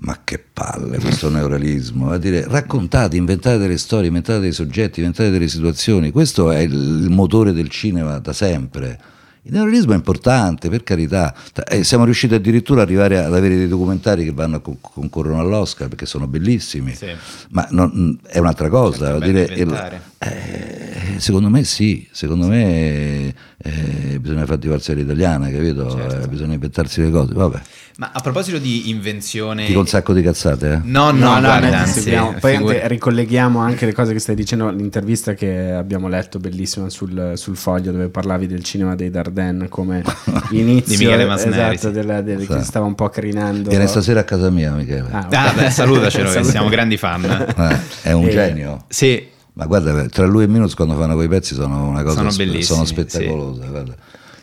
[0.00, 5.30] Ma che palle questo neorealismo, a dire raccontate, inventate delle storie, inventate dei soggetti, inventate
[5.30, 6.74] delle situazioni, questo è il,
[7.04, 9.00] il motore del cinema da sempre.
[9.42, 11.34] Il neorealismo è importante, per carità,
[11.68, 16.04] eh, siamo riusciti addirittura ad arrivare ad avere dei documentari che vanno concorrono all'Oscar perché
[16.06, 17.06] sono bellissimi, Sì.
[17.50, 19.06] ma non- è un'altra cosa.
[19.06, 20.00] Certo, dire, il-.
[20.20, 25.88] Eh, secondo me sì, secondo me eh, bisogna fare diversa l'italiana, capito?
[25.90, 26.24] Certo.
[26.24, 27.60] Eh, bisogna inventarsi le cose, vabbè.
[27.98, 29.66] Ma a proposito di invenzione...
[29.66, 30.80] Dico un sacco di cazzate, eh?
[30.84, 35.34] No, no, guarda, no, anzi, poi anche ricolleghiamo anche le cose che stai dicendo, l'intervista
[35.34, 40.02] che abbiamo letto bellissima sul, sul foglio dove parlavi del cinema dei Dardenne come
[40.50, 41.90] inizio Di Michele Masneri, esatto, sì.
[41.92, 42.64] della- del- che Sì.
[42.64, 43.68] stava un po' crinando.
[43.68, 45.08] Viene stasera a casa mia, Michele.
[45.10, 45.34] Ah, ok.
[45.34, 47.24] Ah, beh, salutacelo, che siamo grandi fan.
[47.24, 48.84] Eh, è un Eh, genio.
[48.88, 49.26] Sì,
[49.58, 52.84] Ma guarda, tra lui e Minus quando fanno quei pezzi sono una cosa Sono sono
[52.84, 53.66] spettacolose.
[53.66, 53.94] guarda.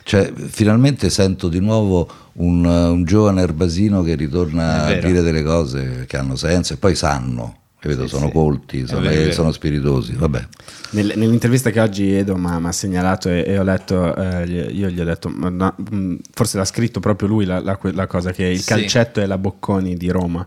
[0.04, 6.04] Cioè, finalmente sento di nuovo un, un giovane Erbasino che ritorna a dire delle cose
[6.06, 8.04] che hanno senso e poi sanno, capito?
[8.04, 8.32] Sì, sono sì.
[8.34, 10.16] colti, sono, vero, sono spiritosi.
[10.16, 10.48] Vabbè.
[10.92, 15.00] Nel- nell'intervista che oggi Edo mi ha segnalato e, e ho letto, eh, io gli
[15.00, 15.74] ho detto, ma no,
[16.34, 18.66] forse l'ha scritto proprio lui la, la- la cosa che il Sì.
[18.68, 20.46] calcetto è la Bocconi di Roma.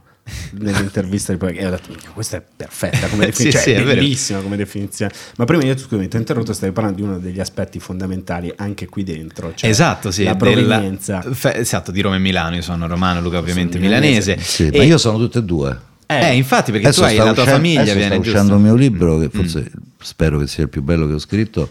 [0.53, 3.81] Nell'intervista di poi, e ho detto, "Minchia, questa è perfetta come Sì, definizione, sì, cioè,
[3.81, 4.01] è vero.
[4.01, 5.13] bellissima come definizione.
[5.37, 8.87] Ma prima io scusami, ti ho interrotto, stavi parlando di uno degli aspetti fondamentali anche
[8.87, 10.25] qui dentro, cioè esatto, sì.
[10.25, 11.23] la della- provenienza.
[11.23, 12.57] fe- esatto, di Roma e Milano.
[12.57, 14.39] Io sono romano, Luca ovviamente Sono milanese.
[14.41, 15.79] Sì, E- ma io sono tutte e due.
[16.07, 18.17] Eh, infatti, perché tu hai la tua uscendo- famiglia, viene sta giusto?
[18.17, 18.21] Mm.
[18.33, 19.71] uscendo il mio libro, che forse
[20.01, 21.69] spero che sia il più bello che ho scritto.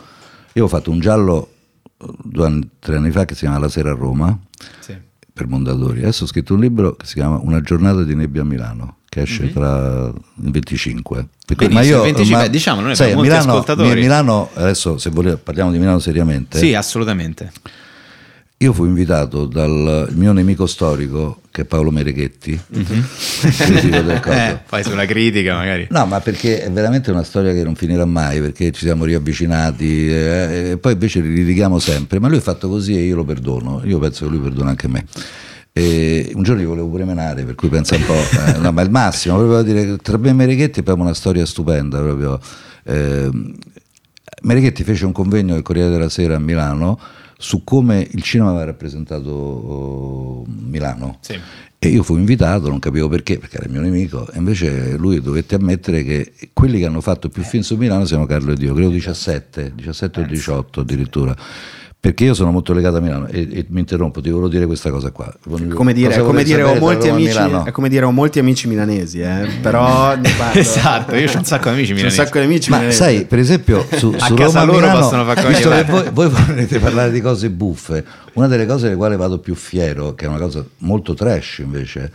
[0.54, 1.52] Io ho fatto un giallo
[2.00, 4.38] eh, due anni, tre anni fa che si chiama La sera a Roma
[4.80, 4.96] Sì.
[5.38, 6.00] Per Mondadori.
[6.02, 9.22] Adesso ho scritto un libro che si chiama Una giornata di nebbia a Milano, che
[9.22, 11.28] esce tra il 25.
[11.46, 11.74] Perché- Mhm.
[11.74, 14.00] Benissimo, il 25, diciamolo, noi sai, abbiamo Milano, ascoltatori.
[14.02, 16.58] Milano, adesso se volete, parliamo di Milano seriamente.
[16.58, 17.52] Sì, assolutamente.
[18.62, 24.36] Io fui invitato dal mio nemico storico, che è Paolo Mereghetti, critico del coso.
[24.36, 25.86] Eh, fai sulla critica magari.
[25.92, 30.10] No, ma perché è veramente una storia che non finirà mai, perché ci siamo riavvicinati
[30.10, 33.84] eh, e poi invece litighiamo sempre, ma lui è fatto così e io lo perdono,
[33.84, 35.06] io penso che lui perdona anche me.
[35.72, 38.82] E un giorno gli volevo pure menare, per cui pensa un po', eh, no, ma
[38.82, 42.00] è il massimo, proprio dire che tra me e Mereghetti è proprio una storia stupenda,
[42.00, 42.40] proprio.
[42.86, 43.56] Ehm,
[44.42, 47.00] Mereghetti fece un convegno del Corriere della Sera a Milano
[47.38, 51.18] su come il cinema aveva rappresentato oh, Milano.
[51.22, 51.40] Sì.
[51.80, 55.22] E io fui invitato, non capivo perché, perché era il mio nemico, e invece lui
[55.22, 58.74] dovette ammettere che quelli che hanno fatto più film su Milano siamo Carlo ed io,
[58.74, 61.36] credo 17, 17 o 18 addirittura.
[62.00, 64.92] Perché io sono molto legato a Milano e, e mi interrompo, ti volevo dire questa
[64.92, 65.34] cosa qua.
[65.44, 68.68] Come dire, Cosa è come dire, ho molti amici, è come dire ho molti amici
[68.68, 70.60] milanesi, eh, però ne parlo.
[70.60, 72.16] Esatto, io ho un sacco di amici C'ho un milanesi.
[72.16, 72.98] sacco di amici Ma milanesi.
[73.02, 75.84] sai, per esempio, su, A su casa Roma loro Milano, possono far visto gli che
[75.86, 80.14] voi, voi volete parlare di cose buffe, una delle cose delle quali vado più fiero,
[80.14, 82.12] che è una cosa molto trash invece,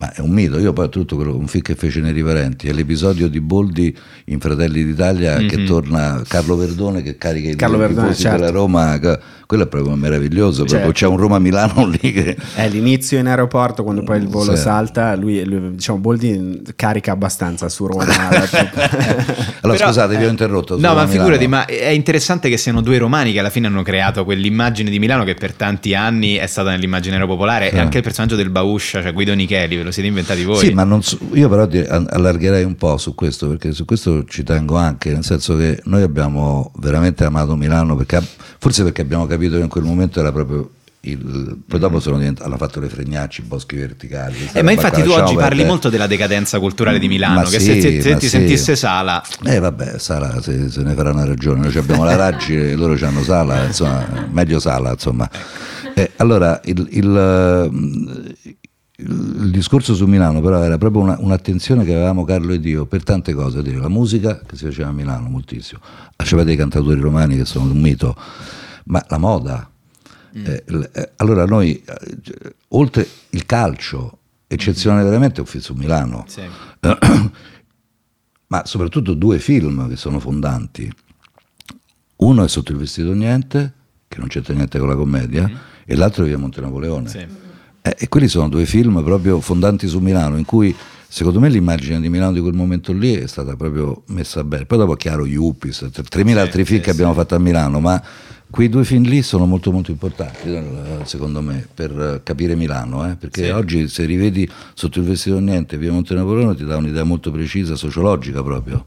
[0.00, 2.72] ma è un mito, io poi tutto quello, un film che fece nei riverenti, è
[2.72, 3.94] l'episodio di Boldi
[4.26, 8.38] in Fratelli d'Italia che torna Carlo Verdone che carica i Carlo Verdone, certo.
[8.38, 8.98] della Roma,
[9.46, 10.92] quello è proprio meraviglioso, proprio Certo.
[10.92, 12.34] c'è un Roma-Milano lì che...
[12.54, 14.62] È l'inizio in aeroporto quando poi il volo Sì.
[14.62, 18.06] salta, lui, lui, diciamo Boldi carica abbastanza su Roma.
[18.30, 18.46] Allora
[19.60, 20.76] Però- scusate, vi ho interrotto.
[20.76, 23.82] su No, ma figurati, ma è interessante che siano due romani che alla fine hanno
[23.82, 28.02] creato quell'immagine di Milano che per tanti anni è stata nell'immaginario popolare e anche il
[28.02, 30.58] personaggio del Bauscia, cioè Guido Nicheli, ve lo siete inventati voi.
[30.58, 31.68] Sì, ma non so- io però
[32.08, 36.02] allargherei un po' su questo, perché su questo ci tengo anche, nel senso che noi
[36.02, 38.22] abbiamo veramente amato Milano, perché,
[38.58, 40.70] forse perché abbiamo capito che in quel momento era proprio
[41.02, 44.50] il, poi dopo sono diventato, hanno fatto le fregnacci, i boschi verticali.
[44.52, 45.68] Eh, ma infatti tu oggi parli perdere.
[45.68, 48.28] molto della decadenza culturale di Milano, Ma che sì, se, se- ti sì.
[48.28, 49.22] sentisse Sala...
[49.44, 52.98] Eh vabbè, Sala se, se ne farà una ragione, noi abbiamo la Raggi e loro
[53.00, 55.28] hanno Sala, insomma, meglio Sala, insomma.
[55.94, 57.16] Eh, allora, il, il,
[58.44, 58.56] eh,
[59.02, 63.02] il discorso su Milano però era proprio una- un'attenzione che avevamo Carlo ed io per
[63.02, 65.80] tante cose, dire, la musica che si faceva a Milano moltissimo,
[66.16, 68.14] c'aveva dei cantatori romani che sono un mito,
[68.84, 69.68] ma la moda,
[70.32, 75.74] Eh, l- eh, allora noi, eh, oltre il calcio, eccezionale veramente è un film su
[75.74, 76.42] Milano, Sì.
[78.48, 80.88] ma soprattutto due film che sono fondanti.
[82.16, 83.72] Uno è Sotto il vestito niente,
[84.06, 85.50] che non c'entra niente con la commedia,
[85.84, 87.08] e l'altro è Via Monte Napoleone.
[87.08, 87.26] Sì.
[87.82, 90.74] Eh, e quelli sono due film proprio fondanti su Milano, in cui
[91.08, 94.66] secondo me l'immagine di Milano di quel momento lì è stata proprio messa bene.
[94.66, 98.02] Poi dopo, chiaro, Yuppies, 3.000 altri film che abbiamo fatto a Milano, ma
[98.50, 100.64] quei due film lì sono molto molto importanti, eh,
[101.04, 103.50] secondo me, per capire Milano, eh, perché Sì.
[103.50, 107.76] oggi se rivedi Sotto il vestito niente, Via Monte Napoleone ti dà un'idea molto precisa,
[107.76, 108.84] sociologica proprio.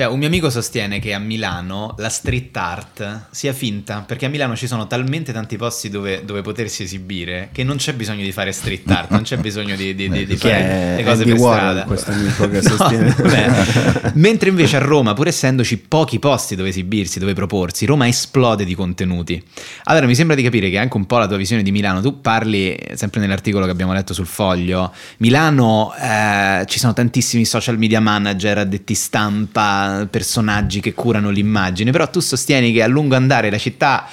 [0.00, 4.28] Cioè, un mio amico sostiene che a Milano la street art sia finta, perché a
[4.30, 8.32] Milano ci sono talmente tanti posti dove, dove potersi esibire che non c'è bisogno di
[8.32, 11.38] fare street art, non c'è bisogno di, di- di- di fare le cose Andy per
[11.42, 11.84] Warhol, strada.
[11.84, 13.14] questo amico che No, sostiene.
[13.14, 14.12] vabbè.
[14.14, 18.74] Mentre invece a Roma, pur essendoci pochi posti dove esibirsi, dove proporsi, Roma esplode di
[18.74, 19.44] contenuti.
[19.84, 22.22] Allora mi sembra di capire che anche un po' la tua visione di Milano, tu
[22.22, 28.00] parli, sempre nell'articolo che abbiamo letto sul foglio, Milano eh, ci sono tantissimi social media
[28.00, 33.58] manager, addetti stampa, personaggi che curano l'immagine, però tu sostieni che a lungo andare la
[33.58, 34.06] città,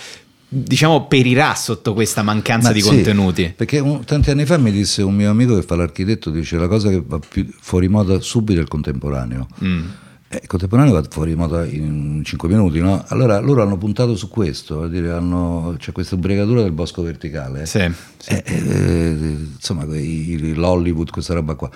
[0.48, 3.54] diciamo, perirà sotto questa mancanza Ma di sì, contenuti.
[3.56, 6.68] Perché un- tanti anni fa mi disse un mio amico che fa l'architetto, dice la
[6.68, 9.48] cosa che va più fuori moda subito è il contemporaneo.
[9.64, 9.86] Mm.
[10.30, 13.04] Eh, il contemporaneo va fuori moda in 5 minuti, no?
[13.08, 17.66] Allora loro hanno puntato su questo, dire, hanno- c'è questa ubriacatura del bosco verticale.
[17.66, 18.32] Sì, sì.
[18.32, 21.70] Eh, eh, insomma, quei- l'Hollywood, questa roba qua.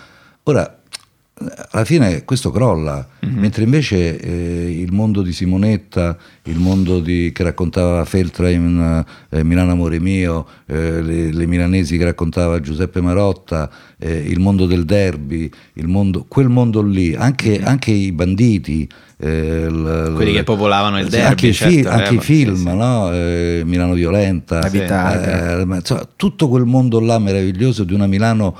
[0.43, 0.81] Ora,
[1.71, 3.39] alla fine questo crolla, Mhm.
[3.39, 9.43] mentre invece eh, il mondo di Simonetta, il mondo di- che raccontava Feltra in eh,
[9.43, 14.85] Milano Amore Mio, eh, le, le milanesi che raccontava Giuseppe Marotta, eh, il mondo del
[14.85, 18.87] derby, il mondo, quel mondo lì, anche, anche i banditi.
[19.23, 20.13] eh, l-.
[20.15, 22.55] Quelli l- che popolavano il sì, derby, anche, i fi- certo, anche i eh, film,
[22.55, 22.75] sì, sì.
[22.75, 23.13] no?
[23.13, 28.57] Eh, Milano Violenta, eh, ma insomma, tutto quel mondo là meraviglioso di una Milano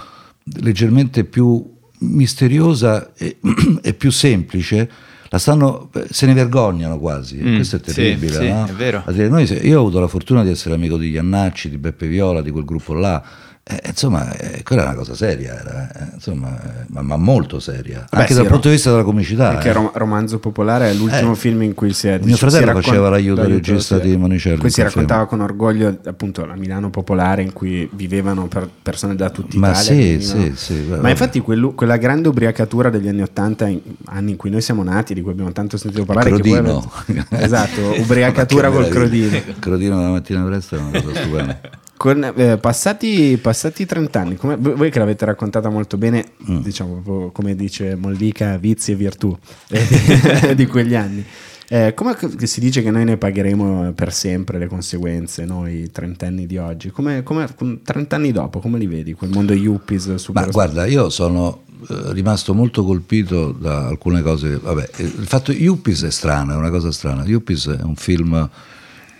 [0.59, 1.63] leggermente più
[2.01, 3.37] misteriosa e,
[3.81, 4.89] e più semplice,
[5.29, 8.33] la stanno, se ne vergognano quasi, Mm, questo è sì, terribile.
[8.33, 8.65] sì, no?
[8.65, 9.03] è vero.
[9.29, 12.51] Noi io ho avuto la fortuna di essere amico di Iannacci, di Beppe Viola, di
[12.51, 13.23] quel gruppo là.
[13.63, 17.59] Eh, insomma, eh, quella è una cosa seria, era, eh, insomma, eh, ma, ma molto
[17.59, 19.49] seria, Beh, anche sì, dal ro- punto di vista della comicità.
[19.51, 19.73] Perché eh.
[19.73, 21.35] Rom- Romanzo Popolare è l'ultimo Eh.
[21.35, 24.57] film in cui si è Mio fratello si raccon- faceva l'aiuto l'aiuto, regista di Monicelli,
[24.57, 29.29] Qui si raccontava con orgoglio appunto la Milano popolare in cui vivevano per persone da
[29.29, 29.81] tutta Ma Italia.
[29.83, 33.69] sì, che venivano- sì, sì, Ma infatti quello- quella grande ubriacatura degli anni Ottanta,
[34.05, 36.91] anni in cui noi siamo nati, di cui abbiamo tanto sentito parlare, che voi Crodino.
[37.07, 39.35] avete- esatto, ubriacatura Ma che col crodino.
[39.35, 41.59] Il Crodino la mattina presto è una cosa stupenda.
[42.01, 46.61] Con, eh, passati, passati 30 anni, come- voi che l'avete raccontata molto bene, Mm.
[46.61, 49.37] diciamo come dice Mollica, vizi e virtù
[49.69, 51.23] eh, di quegli anni.
[51.69, 56.47] Eh, come che si dice che noi ne pagheremo per sempre le conseguenze, noi trentenni
[56.47, 56.89] di oggi?
[56.89, 59.13] Come, come, con 30 anni dopo, come li vedi?
[59.13, 64.57] Quel mondo yuppies super Ma guarda, io sono eh, rimasto molto colpito da alcune cose.
[64.57, 67.23] Vabbè, eh, il fatto Yuppies è strano, è una cosa strana.
[67.25, 68.49] Yuppies è un film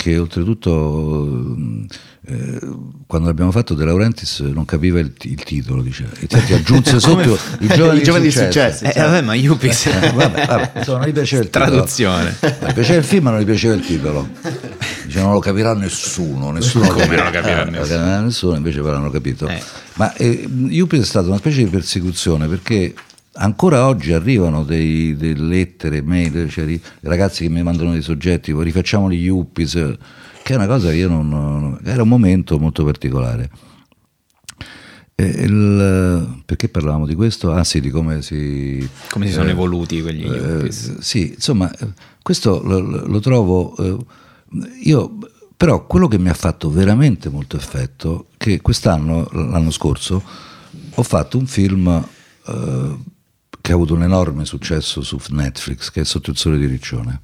[0.01, 1.55] che oltretutto
[2.25, 2.59] eh,
[3.05, 6.05] quando l'abbiamo fatto De Laurentiis non capiva il, il titolo, dice.
[6.19, 8.77] E infatti aggiunse sotto i giovani, I giovani di successo.
[8.79, 8.97] successi.
[8.97, 9.85] Eh, vabbè, ma Yuppies.
[9.85, 11.65] Eh, vabbè, vabbè, insomma, non gli piaceva il titolo.
[11.65, 12.35] Traduzione.
[12.41, 14.27] Mi piaceva il film, ma non gli piaceva il titolo.
[15.05, 16.49] Dice, non lo capirà nessuno.
[16.51, 18.21] nessuno Come lo capirà Eh, nessuno?
[18.21, 19.47] nessuno, invece poi l'hanno capito.
[19.47, 19.61] Eh.
[19.95, 22.93] Ma eh, Yuppies è stata una specie di persecuzione perché
[23.33, 29.09] ancora oggi arrivano dei- delle lettere, mail, cioè ragazzi che mi mandano dei soggetti, rifacciamo
[29.09, 29.97] gli Yuppies, eh,
[30.43, 33.49] che è una cosa che io non, Era un momento molto particolare.
[35.15, 37.51] Il- perché parlavamo di questo?
[37.51, 38.87] Ah sì, di come si...
[39.09, 40.97] Come si sono eh, evoluti quegli eh, Yuppies.
[40.99, 41.87] sì, insomma, eh,
[42.23, 43.75] questo lo, lo trovo.
[43.77, 43.97] eh,
[44.83, 45.17] io,
[45.55, 50.23] però, quello che mi ha fatto veramente molto effetto, che quest'anno, l'anno scorso,
[50.95, 51.87] ho fatto un film
[52.47, 52.97] eh,
[53.71, 57.21] che ha avuto un enorme successo su Netflix, che è Sotto il sole di Riccione.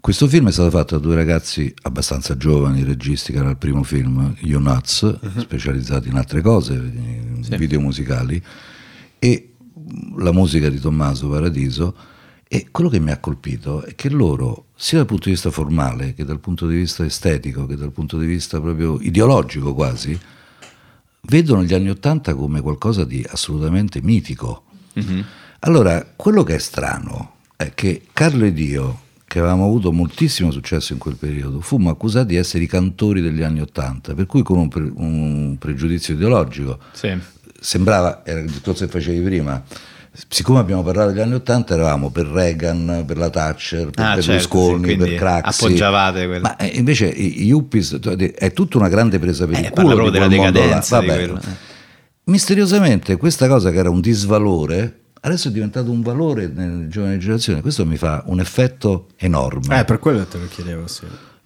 [0.00, 3.82] Questo film è stato fatto da due ragazzi abbastanza giovani, registi, che era il primo
[3.82, 7.56] film, You Nuts, specializzati in altre cose, in Sì.
[7.56, 8.42] video musicali,
[9.18, 9.54] e
[10.18, 11.94] la musica di Tommaso Paradiso.
[12.46, 16.12] E quello che mi ha colpito è che loro, sia dal punto di vista formale,
[16.12, 20.18] che dal punto di vista estetico, che dal punto di vista proprio ideologico quasi,
[21.22, 24.64] vedono gli anni Ottanta come qualcosa di assolutamente mitico.
[24.94, 25.24] Mhm.
[25.64, 30.92] Allora, quello che è strano è che Carlo ed io, che avevamo avuto moltissimo successo
[30.92, 34.58] in quel periodo, fummo accusati di essere i cantori degli anni Ottanta, per cui con
[34.58, 37.16] un, pre- un pregiudizio ideologico Sì.
[37.60, 39.62] sembrava, era il discorso che facevi prima,
[40.28, 44.26] siccome abbiamo parlato degli anni Ottanta, eravamo per Reagan, per la Thatcher, per Ah, certo,
[44.32, 45.64] Berlusconi, sì, quindi per Craxi.
[45.64, 46.40] appoggiavate quello.
[46.42, 48.00] Ma eh, invece i Yuppies
[48.34, 51.32] è tutta una grande presa per Eh, il culo di proprio della decadenza Vabbè.
[52.24, 57.60] Misteriosamente questa cosa che era un disvalore adesso è diventato un valore nelle giovani generazioni.
[57.60, 59.80] Questo mi fa un effetto enorme.
[59.80, 61.04] Eh, per quello te lo chiedevo, sì.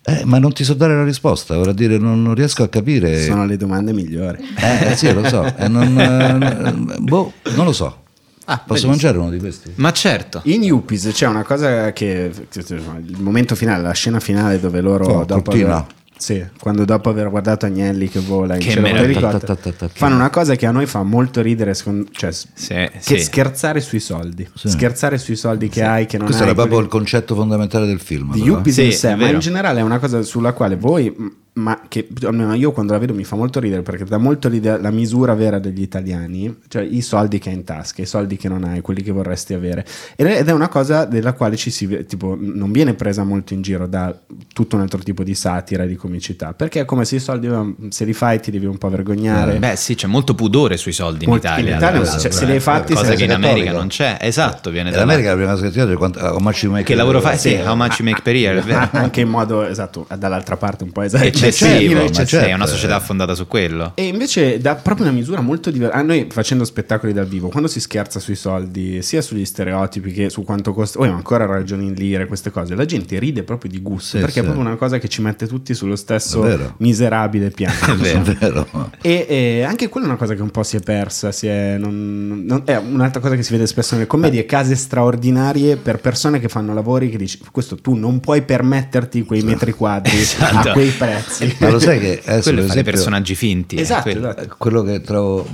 [0.08, 3.22] Eh, ma non ti so dare la risposta, vorrà dire non, non riesco a capire.
[3.24, 4.38] Sono le domande migliori.
[4.56, 8.02] Eh, sì, lo so, e non, eh, boh, non lo so.
[8.48, 9.72] Ah, Posso mangiare uno di questi?
[9.74, 10.40] Ma certo.
[10.44, 15.24] In Yuppies c'è una cosa che il momento finale, la scena finale dove loro Oh,
[15.24, 15.78] dopo cortina.
[15.78, 15.86] aver,
[16.18, 19.20] sì, quando dopo aver guardato Agnelli che vola in Che cielo con meraviglia.
[19.20, 19.92] l'elicottero, Ta, ta, ta, ta, ta.
[19.94, 23.18] fanno una cosa che a noi fa molto ridere, secondo- cioè, Sì, che sì.
[23.18, 26.48] scherzare sui soldi, scherzare sui soldi che hai, che non Questo hai.
[26.50, 28.32] era proprio quelli- il concetto fondamentale del film.
[28.32, 28.42] di.
[28.42, 31.14] Yuppies Sì, in sé, ma in generale è una cosa sulla quale voi,
[31.56, 34.78] ma che almeno io quando la vedo mi fa molto ridere perché dà molto l'idea-
[34.78, 38.48] la misura vera degli italiani, cioè i soldi che hai in tasca, i soldi che
[38.48, 39.84] non hai, quelli che vorresti avere.
[40.16, 43.86] Ed è una cosa della quale ci si, tipo, non viene presa molto in giro
[43.86, 44.14] da
[44.52, 47.48] tutto un altro tipo di satira e di comicità, perché è come se i soldi,
[47.88, 49.58] se li fai ti devi un po' vergognare.
[49.58, 51.70] Beh, sì, c'è molto pudore sui soldi in Molto- Italia.
[51.70, 52.18] in Italia, adesso.
[52.18, 53.30] cioè, se li hai fatti, cosa che in.
[53.32, 54.18] America non c'è.
[54.20, 56.62] Esatto, viene In da America la prima cosa che ti dice è quanto, how much
[56.64, 57.38] you make Che lavoro fai?
[57.38, 60.92] Sì, Eh, how much you make per year, anche in modo esatto, dall'altra parte un
[60.92, 61.24] po' esatto.
[61.46, 62.24] Eccessivo, ma certo.
[62.26, 63.92] sì, è una società fondata su quello.
[63.94, 65.96] E invece dà proprio una misura molto diversa.
[65.96, 70.30] A noi facendo spettacoli dal vivo, quando si scherza sui soldi, sia sugli stereotipi che
[70.30, 73.70] su quanto costa, oh, ma ancora ragioni in lire, queste cose, la gente ride proprio
[73.70, 74.38] di gusto Sì, perché sì.
[74.40, 76.40] è proprio una cosa che ci mette tutti sullo stesso
[76.78, 77.74] miserabile piano.
[77.86, 78.22] È vero.
[78.22, 78.90] È vero.
[79.02, 81.32] E, e anche quella è una cosa che un po' si è persa.
[81.32, 85.76] Si è, non- non- è un'altra cosa che si vede spesso nelle commedie: case straordinarie
[85.76, 90.16] per persone che fanno lavori che dici, questo tu non puoi permetterti quei metri quadri
[90.18, 90.70] Esatto.
[90.70, 91.35] a quei prezzi.
[91.58, 93.76] Ma lo sai che adesso, Quello esempio, personaggi finti.
[93.76, 94.28] eh, Esatto, quello.
[94.30, 94.42] esatto.
[94.42, 95.48] Eh, quello che trovo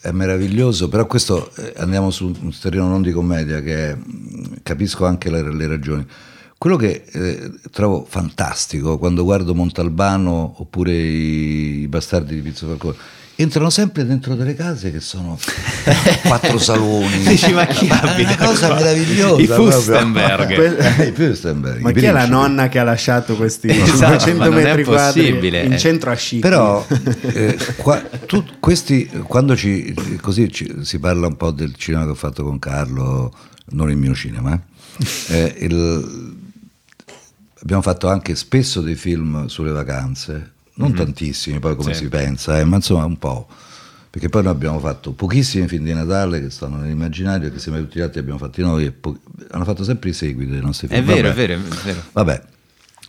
[0.00, 3.96] è meraviglioso, però questo eh, andiamo su un terreno non di commedia, che è-
[4.62, 6.04] capisco anche le, le ragioni.
[6.58, 12.96] Quello che eh, trovo fantastico quando guardo Montalbano oppure i, i bastardi di Pizzo Falcone.
[13.38, 15.38] Entrano sempre dentro delle case che sono
[16.24, 17.18] quattro saloni.
[17.28, 18.76] Dici, ma chi è una cosa qua?
[18.76, 19.42] meravigliosa.
[19.42, 19.46] I.
[19.46, 20.74] Fustenberg.
[21.02, 24.38] Eh, I Fustenberg, Ma i chi è la nonna che ha lasciato questi Esatto, 500
[24.38, 26.40] ma non è metri quadri in centro a Scicli?
[26.40, 26.86] Però
[27.20, 32.10] eh, qua- tu- questi, quando ci, così ci- si parla un po' del cinema che
[32.10, 33.32] ho fatto con Carlo,
[33.72, 34.58] non il mio cinema,
[35.28, 36.34] eh, il-
[37.60, 42.04] abbiamo fatto anche spesso dei film sulle vacanze, non tantissimi poi come Sì.
[42.04, 43.46] si pensa, eh, ma insomma un po'.
[44.10, 47.98] Perché poi noi abbiamo fatto pochissimi film di Natale che stanno nell'immaginario, che sembra tutti
[47.98, 49.18] gli altri abbiamo fatti noi, e po-
[49.50, 51.00] hanno fatto sempre i seguiti dei nostri film.
[51.00, 51.46] È vero, è Vabbè.
[51.46, 52.02] vero, è vero.
[52.12, 52.42] Vabbè,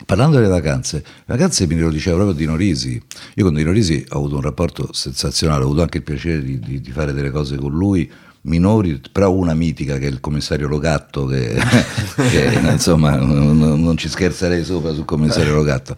[0.04, 3.02] parlando delle vacanze, le vacanze mi lo diceva proprio Dino Risi.
[3.36, 6.58] Io con Dino Risi ho avuto un rapporto sensazionale, ho avuto anche il piacere di,
[6.58, 8.10] di- di fare delle cose con lui
[8.42, 11.56] minori, però una mitica che è il commissario Logatto, che,
[12.30, 15.96] che, insomma non, non ci scherzerei sopra sul commissario Logatto.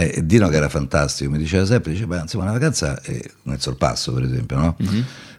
[0.00, 3.60] E Dino che era fantastico, mi diceva sempre, diceva, "Beh, insomma una vacanza è nel
[3.60, 4.76] sorpasso per esempio, no?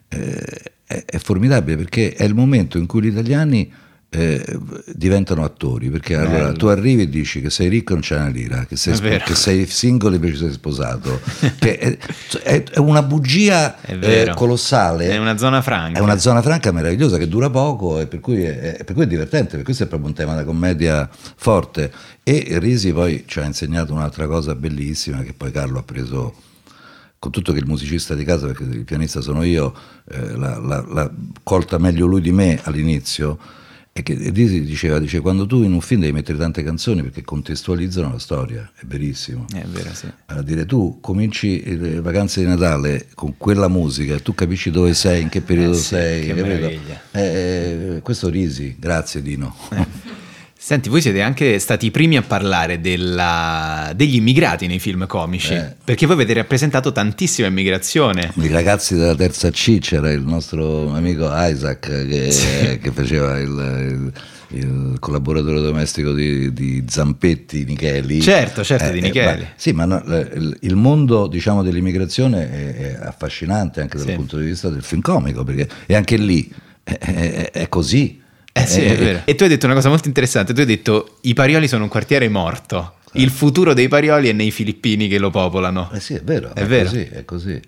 [0.10, 3.72] Eh, è, è formidabile perché è il momento in cui gli italiani
[4.12, 4.58] eh,
[4.96, 8.30] diventano attori perché allora tu arrivi e dici che sei ricco e non c'è una
[8.30, 9.24] lira che sei, vero.
[9.24, 11.22] che sei single e invece sei sposato
[11.60, 11.98] che è,
[12.42, 16.00] è- è una bugia È eh, colossale È una zona franca.
[16.00, 19.08] è una zona franca meravigliosa che dura poco e per cui è, per cui è
[19.08, 21.92] divertente, per questo è proprio un tema da commedia forte.
[22.24, 26.34] E Risi poi ci ha insegnato un'altra cosa bellissima che poi Carlo ha preso
[27.20, 29.74] con tutto che il musicista di casa, perché il pianista sono io,
[30.10, 31.12] eh, l'ha, l'ha- l'ha
[31.44, 33.38] colta meglio lui di me all'inizio.
[33.92, 37.24] E che Risi diceva, dice, quando tu in un film devi mettere tante canzoni perché
[37.24, 39.46] contestualizzano la storia, è verissimo.
[39.54, 40.08] È vero, sì.
[40.28, 45.24] A dire tu cominci le vacanze di Natale con quella musica, tu capisci dove sei,
[45.24, 46.26] in che periodo Eh sì, sei.
[46.26, 47.00] che.
[47.12, 49.56] Eh, eh, questo Risi, grazie Dino.
[50.70, 55.52] Senti, voi siete anche stati i primi a parlare della- degli immigrati nei film comici,
[55.56, 55.74] Eh.
[55.84, 58.32] perché voi avete rappresentato tantissima immigrazione.
[58.36, 64.12] I ragazzi della terza C c'era il nostro amico Isaac che, che faceva il, il-
[64.60, 68.22] il collaboratore domestico di, di Zampetti, Micheli.
[68.22, 69.42] Certo, certo, di eh, Micheli.
[69.42, 70.04] ma- sì, ma no,
[70.62, 74.14] il, mondo diciamo, dell'immigrazione è, è affascinante anche dal Sì.
[74.14, 76.48] punto di vista del film comico, perché e anche lì
[76.84, 78.22] è, è- è così.
[78.62, 79.22] Eh sì, è vero.
[79.26, 81.90] E tu hai detto una cosa molto interessante, tu hai detto i Parioli sono un
[81.90, 85.90] quartiere morto, il futuro dei Parioli è nei filippini che lo popolano.
[85.94, 86.90] Eh sì, è vero, È è, vero.
[86.90, 87.62] così, è così.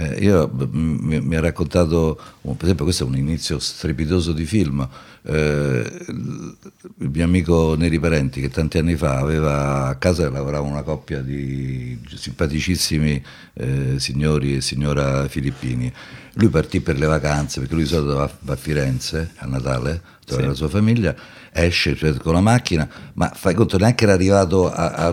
[0.00, 4.88] Eh, io mi, mi ha raccontato, per esempio questo è un inizio strepitoso di film,
[5.22, 10.82] eh, il mio amico Neri Parenti che tanti anni fa aveva a casa lavorava una
[10.82, 13.20] coppia di simpaticissimi
[13.54, 15.92] eh, signori e signora filippini.
[16.34, 20.46] Lui partì per le vacanze perché lui di solito va a Firenze a Natale, trovare
[20.46, 20.52] sì.
[20.52, 21.16] la sua famiglia,
[21.50, 25.10] esce cioè, con la macchina, ma fai conto neanche era arrivato a, a,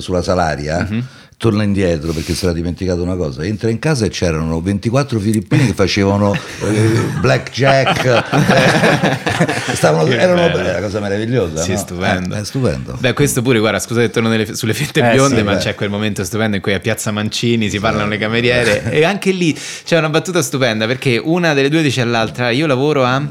[0.00, 0.86] sulla Salaria.
[0.86, 1.04] Uh-huh
[1.38, 5.66] torna indietro perché si era dimenticato una cosa, entra in casa e c'erano 24 filippini
[5.66, 11.62] che facevano eh, blackjack, eh, stavano, erano una cosa meravigliosa.
[11.62, 11.78] Sì, no?
[11.78, 12.34] stupendo.
[12.34, 12.96] Eh, stupendo.
[12.98, 15.58] Beh, questo pure, guarda, scusate, torno nelle, sulle fette eh, bionde, sì, ma beh.
[15.58, 19.30] c'è quel momento stupendo in cui a Piazza Mancini si parlano le cameriere e anche
[19.30, 23.22] lì c'è una battuta stupenda perché una delle due dice all'altra, io lavoro a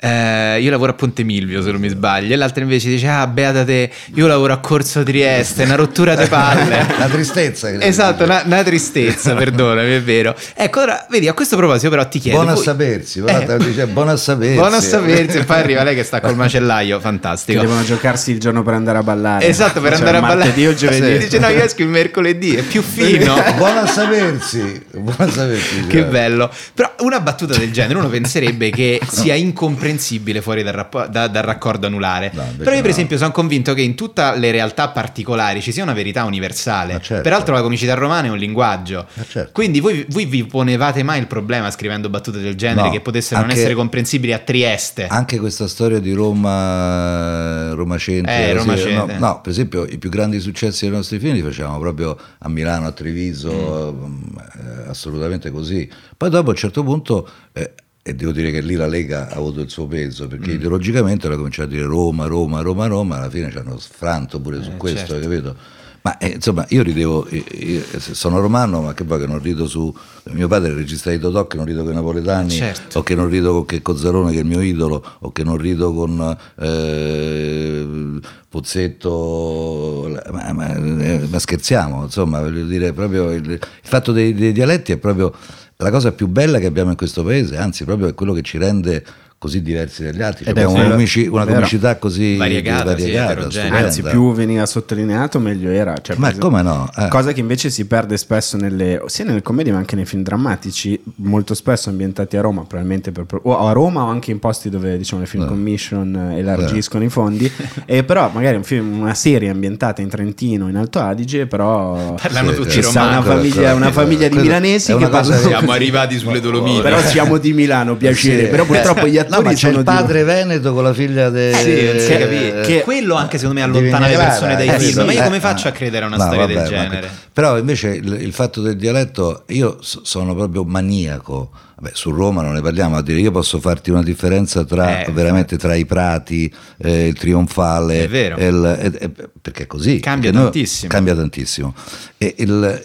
[0.00, 3.26] eh, io lavoro a Ponte Milvio se non mi sbaglio e l'altra invece dice ah
[3.26, 6.72] beata te io lavoro a Corso Trieste una rottura di palle.
[6.94, 10.34] Una tristezza esatto una, una, tristezza perdonami è vero.
[10.54, 14.10] Ecco ora vedi a questo proposito però ti chiedo buono a sapersi eh, dice, buono
[14.10, 14.54] a sapersi.
[14.54, 17.60] Buono a sapersi e poi arriva lei che sta col macellaio fantastico.
[17.60, 19.46] Che devono giocarsi il giorno per andare a ballare.
[19.46, 21.18] Esatto per cioè, andare a ballare o giovedì.
[21.24, 23.34] Dice no io esco il mercoledì è più fino.
[23.56, 26.50] Buono a sapersi buono a sapersi che bello.
[26.74, 31.28] Però una battuta del genere uno penserebbe che sia incomprensibile incomprensibile fuori dal, rappo- da,
[31.28, 32.30] dal raccordo anulare.
[32.34, 32.90] No, Però io, per no.
[32.90, 37.00] esempio, sono convinto che in tutte le realtà particolari ci sia una verità universale.
[37.00, 37.22] Certo.
[37.22, 39.06] Peraltro, la comicità romana è un linguaggio.
[39.28, 39.50] Certo.
[39.52, 43.40] Quindi, voi, voi, vi ponevate mai il problema scrivendo battute del genere no, che potessero
[43.40, 45.06] non essere comprensibili a Trieste?
[45.06, 48.32] Anche questa storia di Roma, Roma Centro.
[48.32, 49.18] Eh, Roma Centro.
[49.18, 52.86] No, per esempio, i più grandi successi dei nostri film li facevamo proprio a Milano,
[52.86, 54.36] a Treviso, mm.
[54.36, 55.88] eh, assolutamente così.
[56.16, 57.28] Poi, dopo, a un certo punto.
[57.52, 57.72] Eh,
[58.06, 60.56] e devo dire che lì la Lega ha avuto il suo peso perché mm.
[60.56, 64.62] ideologicamente era cominciato a dire Roma, Roma, Roma, Roma, alla fine ci hanno sfranto pure
[64.62, 65.26] su eh, questo, certo.
[65.26, 65.56] capito?
[66.02, 69.90] Ma eh, insomma, io ridevo, io sono romano, ma che poi che non rido su.
[70.24, 72.98] Mio padre è il regista di Totò, che non rido con i napoletani, certo.
[72.98, 75.56] o che non rido con che Cozzarone, che è il mio idolo, o che non
[75.56, 80.14] rido con eh, Pozzetto.
[80.30, 84.92] Ma, ma, eh, ma, scherziamo, insomma, voglio dire, proprio il, il fatto dei, dei dialetti
[84.92, 85.32] è proprio
[85.76, 88.58] la cosa più bella che abbiamo in questo paese, anzi proprio è quello che ci
[88.58, 89.04] rende
[89.44, 90.44] così diversi dagli altri.
[90.44, 95.68] Cioè, abbiamo una, comici, una comicità così variegata, variegata sì, anzi più veniva sottolineato meglio
[95.68, 95.94] era.
[96.00, 96.90] Cioè, ma come no?
[96.96, 97.08] Eh.
[97.08, 100.98] Cosa che invece si perde spesso nelle, sia nelle commedie ma anche nei film drammatici,
[101.16, 104.96] molto spesso ambientati a Roma, probabilmente per, o a Roma o anche in posti dove
[104.96, 105.50] diciamo le film no.
[105.50, 107.08] commission elargiscono no.
[107.08, 107.52] i fondi,
[107.84, 112.52] e però magari un film, una serie ambientata in Trentino, in Alto Adige, però parlano
[112.52, 113.08] sì, tutti romani.
[113.08, 115.42] Una famiglia, una famiglia di milanesi che parlano...
[115.42, 116.80] Siamo arrivati sulle Dolomiti.
[116.80, 120.24] Però siamo di Milano, piacere, però purtroppo gli attori no, ma c'è il padre di...
[120.24, 124.16] Veneto con la figlia del eh, sì, eh, che quello anche secondo me allontana le
[124.16, 126.46] persone dai eh, film sì, ma io come faccio a credere a una no, storia
[126.46, 127.12] vabbè, del genere ma...
[127.32, 132.52] però invece il, il, fatto del dialetto io sono proprio maniaco Vabbè, su Roma non
[132.52, 136.52] ne parliamo, a dire io posso farti una differenza tra eh, veramente tra i prati,
[136.78, 138.36] eh, il trionfale, è vero.
[138.36, 139.10] Il, eh, eh,
[139.42, 139.98] perché è così.
[139.98, 140.88] Cambia tantissimo.
[140.88, 141.74] Cambia tantissimo.
[142.16, 142.84] E il,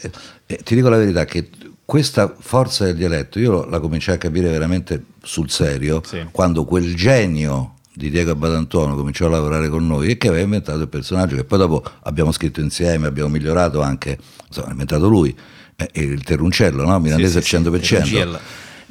[0.64, 1.50] ti dico la verità che
[1.86, 6.26] questa forza del dialetto io la cominciai a capire veramente sul serio sì.
[6.32, 10.80] quando quel genio di Diego Abadantuono cominciò a lavorare con noi e che aveva inventato
[10.80, 14.17] il personaggio che poi dopo abbiamo scritto insieme, abbiamo migliorato anche,
[14.47, 15.36] insomma, ha inventato lui,
[15.76, 16.97] eh, il terruncello, no?
[16.99, 18.03] milanese sì, al 100%.
[18.03, 18.26] Sì,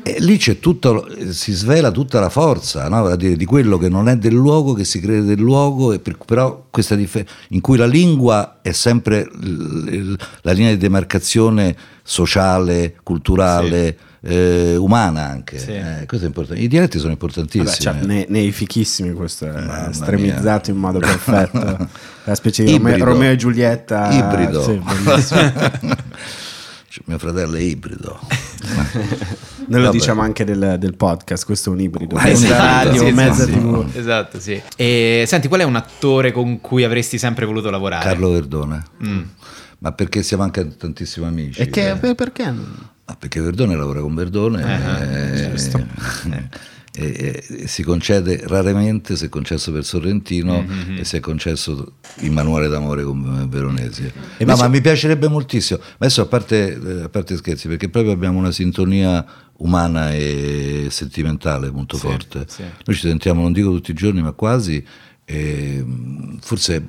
[0.03, 3.15] e lì c'è tutto, si svela tutta la forza no?
[3.17, 6.67] dire, di quello che non è del luogo, che si crede del luogo, per, però
[6.71, 9.29] questa differenza in cui la lingua è sempre
[10.43, 13.97] la linea di demarcazione sociale, culturale.
[13.99, 14.07] Sì.
[14.21, 15.71] Eh, umana anche, sì.
[15.71, 16.61] eh, questo è importante.
[16.61, 17.65] I dialetti sono importantissimi.
[17.65, 20.75] Vabbè, cioè, nei, nei, fichissimi, questo è Mamma estremizzato mia.
[20.75, 21.89] in modo perfetto.
[22.25, 24.63] La specie di Romeo, Romeo, e Giulietta ibrido.
[24.63, 24.81] Sì,
[27.05, 28.19] mio fratello è ibrido.
[29.69, 32.17] Noi lo diciamo anche del, del, podcast, questo è un ibrido.
[32.17, 33.91] Ah, esatto, radio, sì, mezza sì, TV.
[33.95, 34.61] Esatto, sì.
[34.77, 38.05] E senti, qual è un attore con cui avresti sempre voluto lavorare?
[38.05, 38.83] Carlo Verdone.
[39.07, 39.23] Mm.
[39.79, 41.61] Ma perché siamo anche tantissimi amici.
[41.61, 42.15] E che, eh.
[42.15, 42.53] perché?
[43.09, 44.63] Ma perché Verdone lavora con Verdone.
[44.63, 45.79] Uh-huh,
[46.93, 50.99] e, e, e, si concede raramente, si è concesso per Sorrentino mm-hmm.
[50.99, 54.13] e si è concesso il manuale d'amore con Veronesi.
[54.41, 55.81] No, ma mi piacerebbe moltissimo.
[55.97, 59.25] Adesso a parte, eh, a parte scherzi, perché proprio abbiamo una sintonia
[59.59, 62.45] umana e sentimentale molto sì, forte.
[62.47, 62.63] Sì.
[62.63, 64.85] Noi ci sentiamo, non dico tutti i giorni, ma quasi.
[65.25, 65.85] E
[66.41, 66.89] forse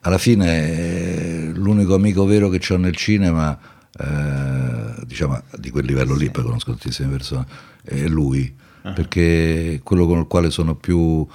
[0.00, 3.58] alla fine l'unico amico vero che ho nel cinema,
[3.98, 7.46] eh, diciamo di quel livello lì, poi conosco tantissime persone,
[7.82, 8.92] è lui uh-huh.
[8.92, 11.26] perché quello con il quale sono più...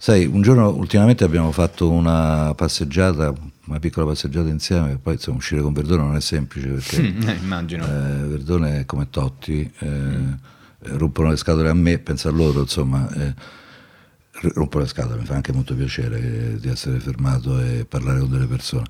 [0.00, 3.34] Sai, un giorno ultimamente abbiamo fatto una passeggiata,
[3.66, 7.84] una piccola passeggiata insieme, poi insomma, uscire con Verdone non è semplice perché eh, immagino.
[7.84, 10.32] Eh, Verdone è come Totti, eh, mm.
[10.80, 13.10] rompono le scatole a me, pensa a loro, insomma.
[13.12, 13.34] Eh,
[14.54, 18.46] rompo le scatole, mi fa anche molto piacere di essere fermato e parlare con delle
[18.46, 18.86] persone.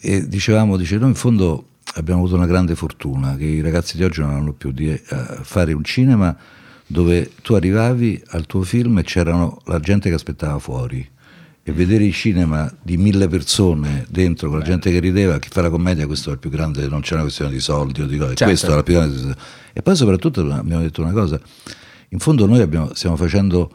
[0.00, 4.04] E dicevamo, dice, noi in fondo abbiamo avuto una grande fortuna, che i ragazzi di
[4.04, 5.00] oggi non hanno più di eh,
[5.42, 6.36] fare un cinema
[6.86, 11.06] dove tu arrivavi al tuo film e c'era la gente che aspettava fuori
[11.62, 15.60] e vedere i cinema di mille persone dentro con la gente che rideva, chi fa
[15.60, 18.16] la commedia, questo è il più grande, non c'è una questione di soldi o di
[18.16, 18.44] cose, certo.
[18.44, 19.36] questo è la più grande.
[19.74, 21.38] E poi soprattutto abbiamo detto una cosa,
[22.08, 23.70] in fondo noi abbiamo, stiamo facendo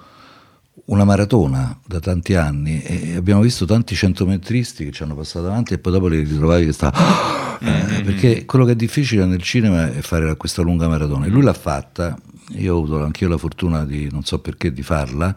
[0.86, 5.74] una maratona da tanti anni e abbiamo visto tanti centometristi che ci hanno passato davanti
[5.74, 7.42] e poi dopo li ritrovavi che stavano...
[7.64, 11.44] Eh, perché quello che è difficile nel cinema è fare questa lunga maratona e lui
[11.44, 12.14] l'ha fatta,
[12.56, 15.34] io ho avuto anch'io la fortuna di, non so perché, di farla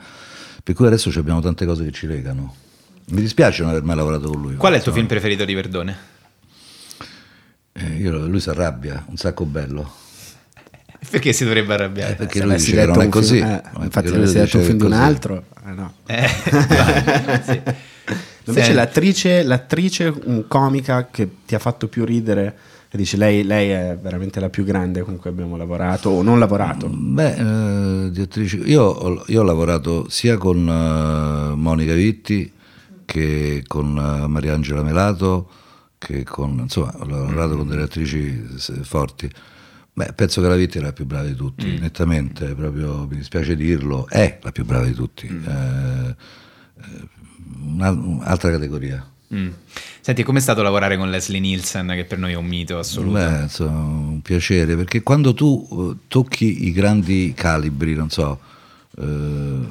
[0.66, 2.52] per cui adesso abbiamo tante cose che ci legano.
[3.10, 4.56] Mi dispiace non aver mai lavorato con lui.
[4.56, 5.96] Qual è il tuo film preferito di Verdone?
[7.72, 9.88] Eh, io, lui si arrabbia, un sacco bello.
[11.10, 12.12] Perché si dovrebbe arrabbiare?
[12.12, 13.36] Eh, perché lui dice non è così.
[13.36, 15.92] Film, eh, infatti, avessi detto un film di un altro, eh, no.
[16.06, 16.28] Eh,
[17.44, 17.62] sì.
[18.44, 22.56] Invece l'attrice, l'attrice comica che ti ha fatto più ridere
[22.88, 26.38] e dici lei, lei, è veramente la più grande con cui abbiamo lavorato o non
[26.38, 26.88] lavorato?
[26.88, 32.52] Beh, eh, di attrici, io, ho, io ho lavorato sia con uh, Monica Vitti
[33.04, 35.50] che con uh, Mariangela Melato
[35.98, 38.44] che con, insomma, ho lavorato con delle attrici
[38.82, 39.28] forti.
[39.96, 41.80] Beh, penso che la Vitti era la più brava di tutti, mm.
[41.80, 45.26] nettamente, proprio mi dispiace dirlo, è la più brava di tutti.
[45.26, 45.44] Mm.
[45.46, 46.16] Eh,
[46.82, 47.14] eh
[47.62, 49.10] un'altra categoria.
[49.34, 49.48] Mm.
[50.02, 53.14] Senti, com'è stato lavorare con Leslie Nielsen, che per noi è un mito assoluto?
[53.14, 58.38] Beh, insomma, un piacere, perché quando tu uh, tocchi i grandi calibri, non so,
[58.96, 59.66] uh,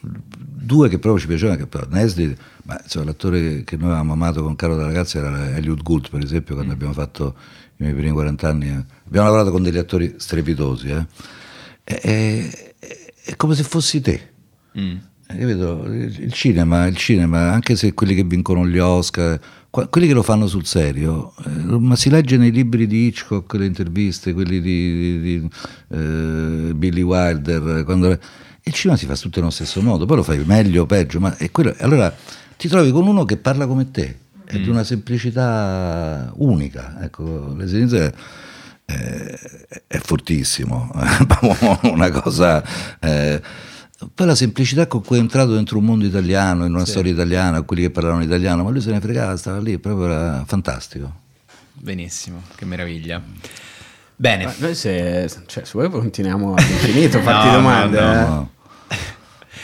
[0.00, 4.42] due che proprio ci piacevano, che però Nesli, ma insomma, l'attore che noi avevamo amato
[4.42, 6.74] con Caro da ragazza era Elliot Gould, per esempio, quando mm.
[6.74, 7.36] abbiamo fatto
[7.82, 8.68] i miei primi 40 anni.
[8.68, 8.84] Eh.
[9.06, 11.06] Abbiamo lavorato con degli attori strepitosi, eh.
[11.84, 12.74] è, è,
[13.24, 14.30] è, come se fossi te.
[14.78, 14.96] Mm.
[15.26, 15.84] Capito?
[15.86, 19.40] Il cinema, il cinema, anche se quelli che vincono gli Oscar,
[19.70, 23.64] quelli che lo fanno sul serio, eh, ma si legge nei libri di Hitchcock, le
[23.64, 25.50] interviste, quelli di, di, di
[25.88, 30.44] eh, Billy Wilder, quando, il cinema si fa tutto nello stesso modo, poi lo fai
[30.44, 32.14] meglio o peggio, ma è quello, allora
[32.58, 34.62] ti trovi con uno che parla come te, è mm.
[34.62, 38.12] di una semplicità unica, ecco, l'esercizio è,
[39.86, 40.90] è, fortissimo,
[41.84, 42.62] una cosa...
[43.00, 43.40] Eh,
[44.12, 46.90] poi la semplicità con cui è entrato dentro un mondo italiano, in una sì.
[46.90, 50.44] storia italiana, quelli che parlavano italiano, ma lui se ne fregava, stava lì, proprio era
[50.44, 51.20] fantastico.
[51.72, 53.22] Benissimo, che meraviglia.
[54.16, 54.44] Bene.
[54.44, 58.00] Ma noi se, cioè, se vuoi continuiamo all'infinito a farti no, domande.
[58.00, 58.50] No, no.
[58.88, 58.96] Eh.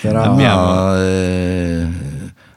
[0.00, 0.96] Però Abbiamo...
[0.96, 1.86] eh,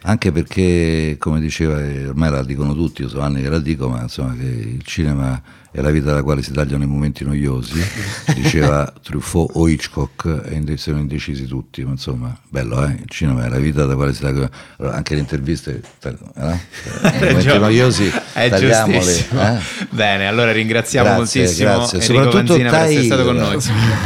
[0.03, 1.75] anche perché, come diceva,
[2.07, 5.39] ormai la dicono tutti, io so anni che la dico, ma insomma che il cinema
[5.69, 7.79] è la vita dalla quale si tagliano i momenti noiosi,
[8.33, 12.93] diceva Truffaut o Hitchcock, e sono indecisi tutti, ma insomma, bello, eh?
[12.93, 16.09] il cinema è la vita dalla quale si tagliano, allora, anche le interviste, eh?
[16.09, 19.25] i momenti noiosi, è tagliamoli.
[19.31, 19.59] Eh?
[19.91, 22.01] Bene, allora ringraziamo grazie, moltissimo grazie.
[22.01, 22.87] Soprattutto Vanzina Tahir.
[22.87, 23.61] per essere stato con noi.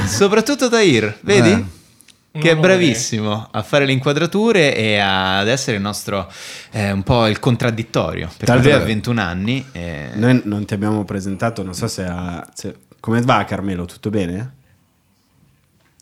[0.08, 1.52] Soprattutto Tahir, vedi?
[1.52, 1.75] Eh
[2.40, 6.32] che è bravissimo a fare le inquadrature e ad essere il nostro
[6.72, 10.10] eh, un po' il contraddittorio perché lui ha 21 anni e...
[10.14, 12.76] noi non ti abbiamo presentato non so se, ha, se...
[13.00, 14.54] come va Carmelo tutto bene?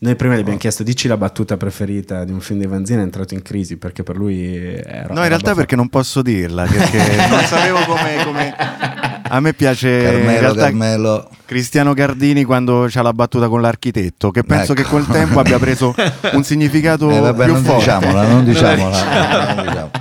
[0.03, 0.59] Noi prima gli abbiamo oh.
[0.59, 4.03] chiesto dici la battuta preferita di un film di Vanzina è entrato in crisi perché
[4.03, 5.13] per lui era...
[5.13, 6.97] No, in realtà perché non posso dirla, perché
[7.29, 8.55] non sapevo come, come,
[9.33, 11.29] A me piace Carmelo, Carmelo.
[11.45, 14.83] Cristiano Gardini quando c'ha la battuta con l'architetto, che penso ecco.
[14.83, 15.95] che col tempo abbia preso
[16.33, 17.79] un significato eh, vabbè, più non forte.
[17.79, 19.03] Diciamola, non diciamola,
[19.55, 19.91] non diciamola.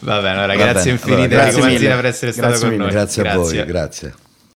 [0.00, 2.90] Va bene, allora, grazie infinite allora, grazie per essere grazie stato con noi.
[2.90, 4.14] Grazie a voi, grazie.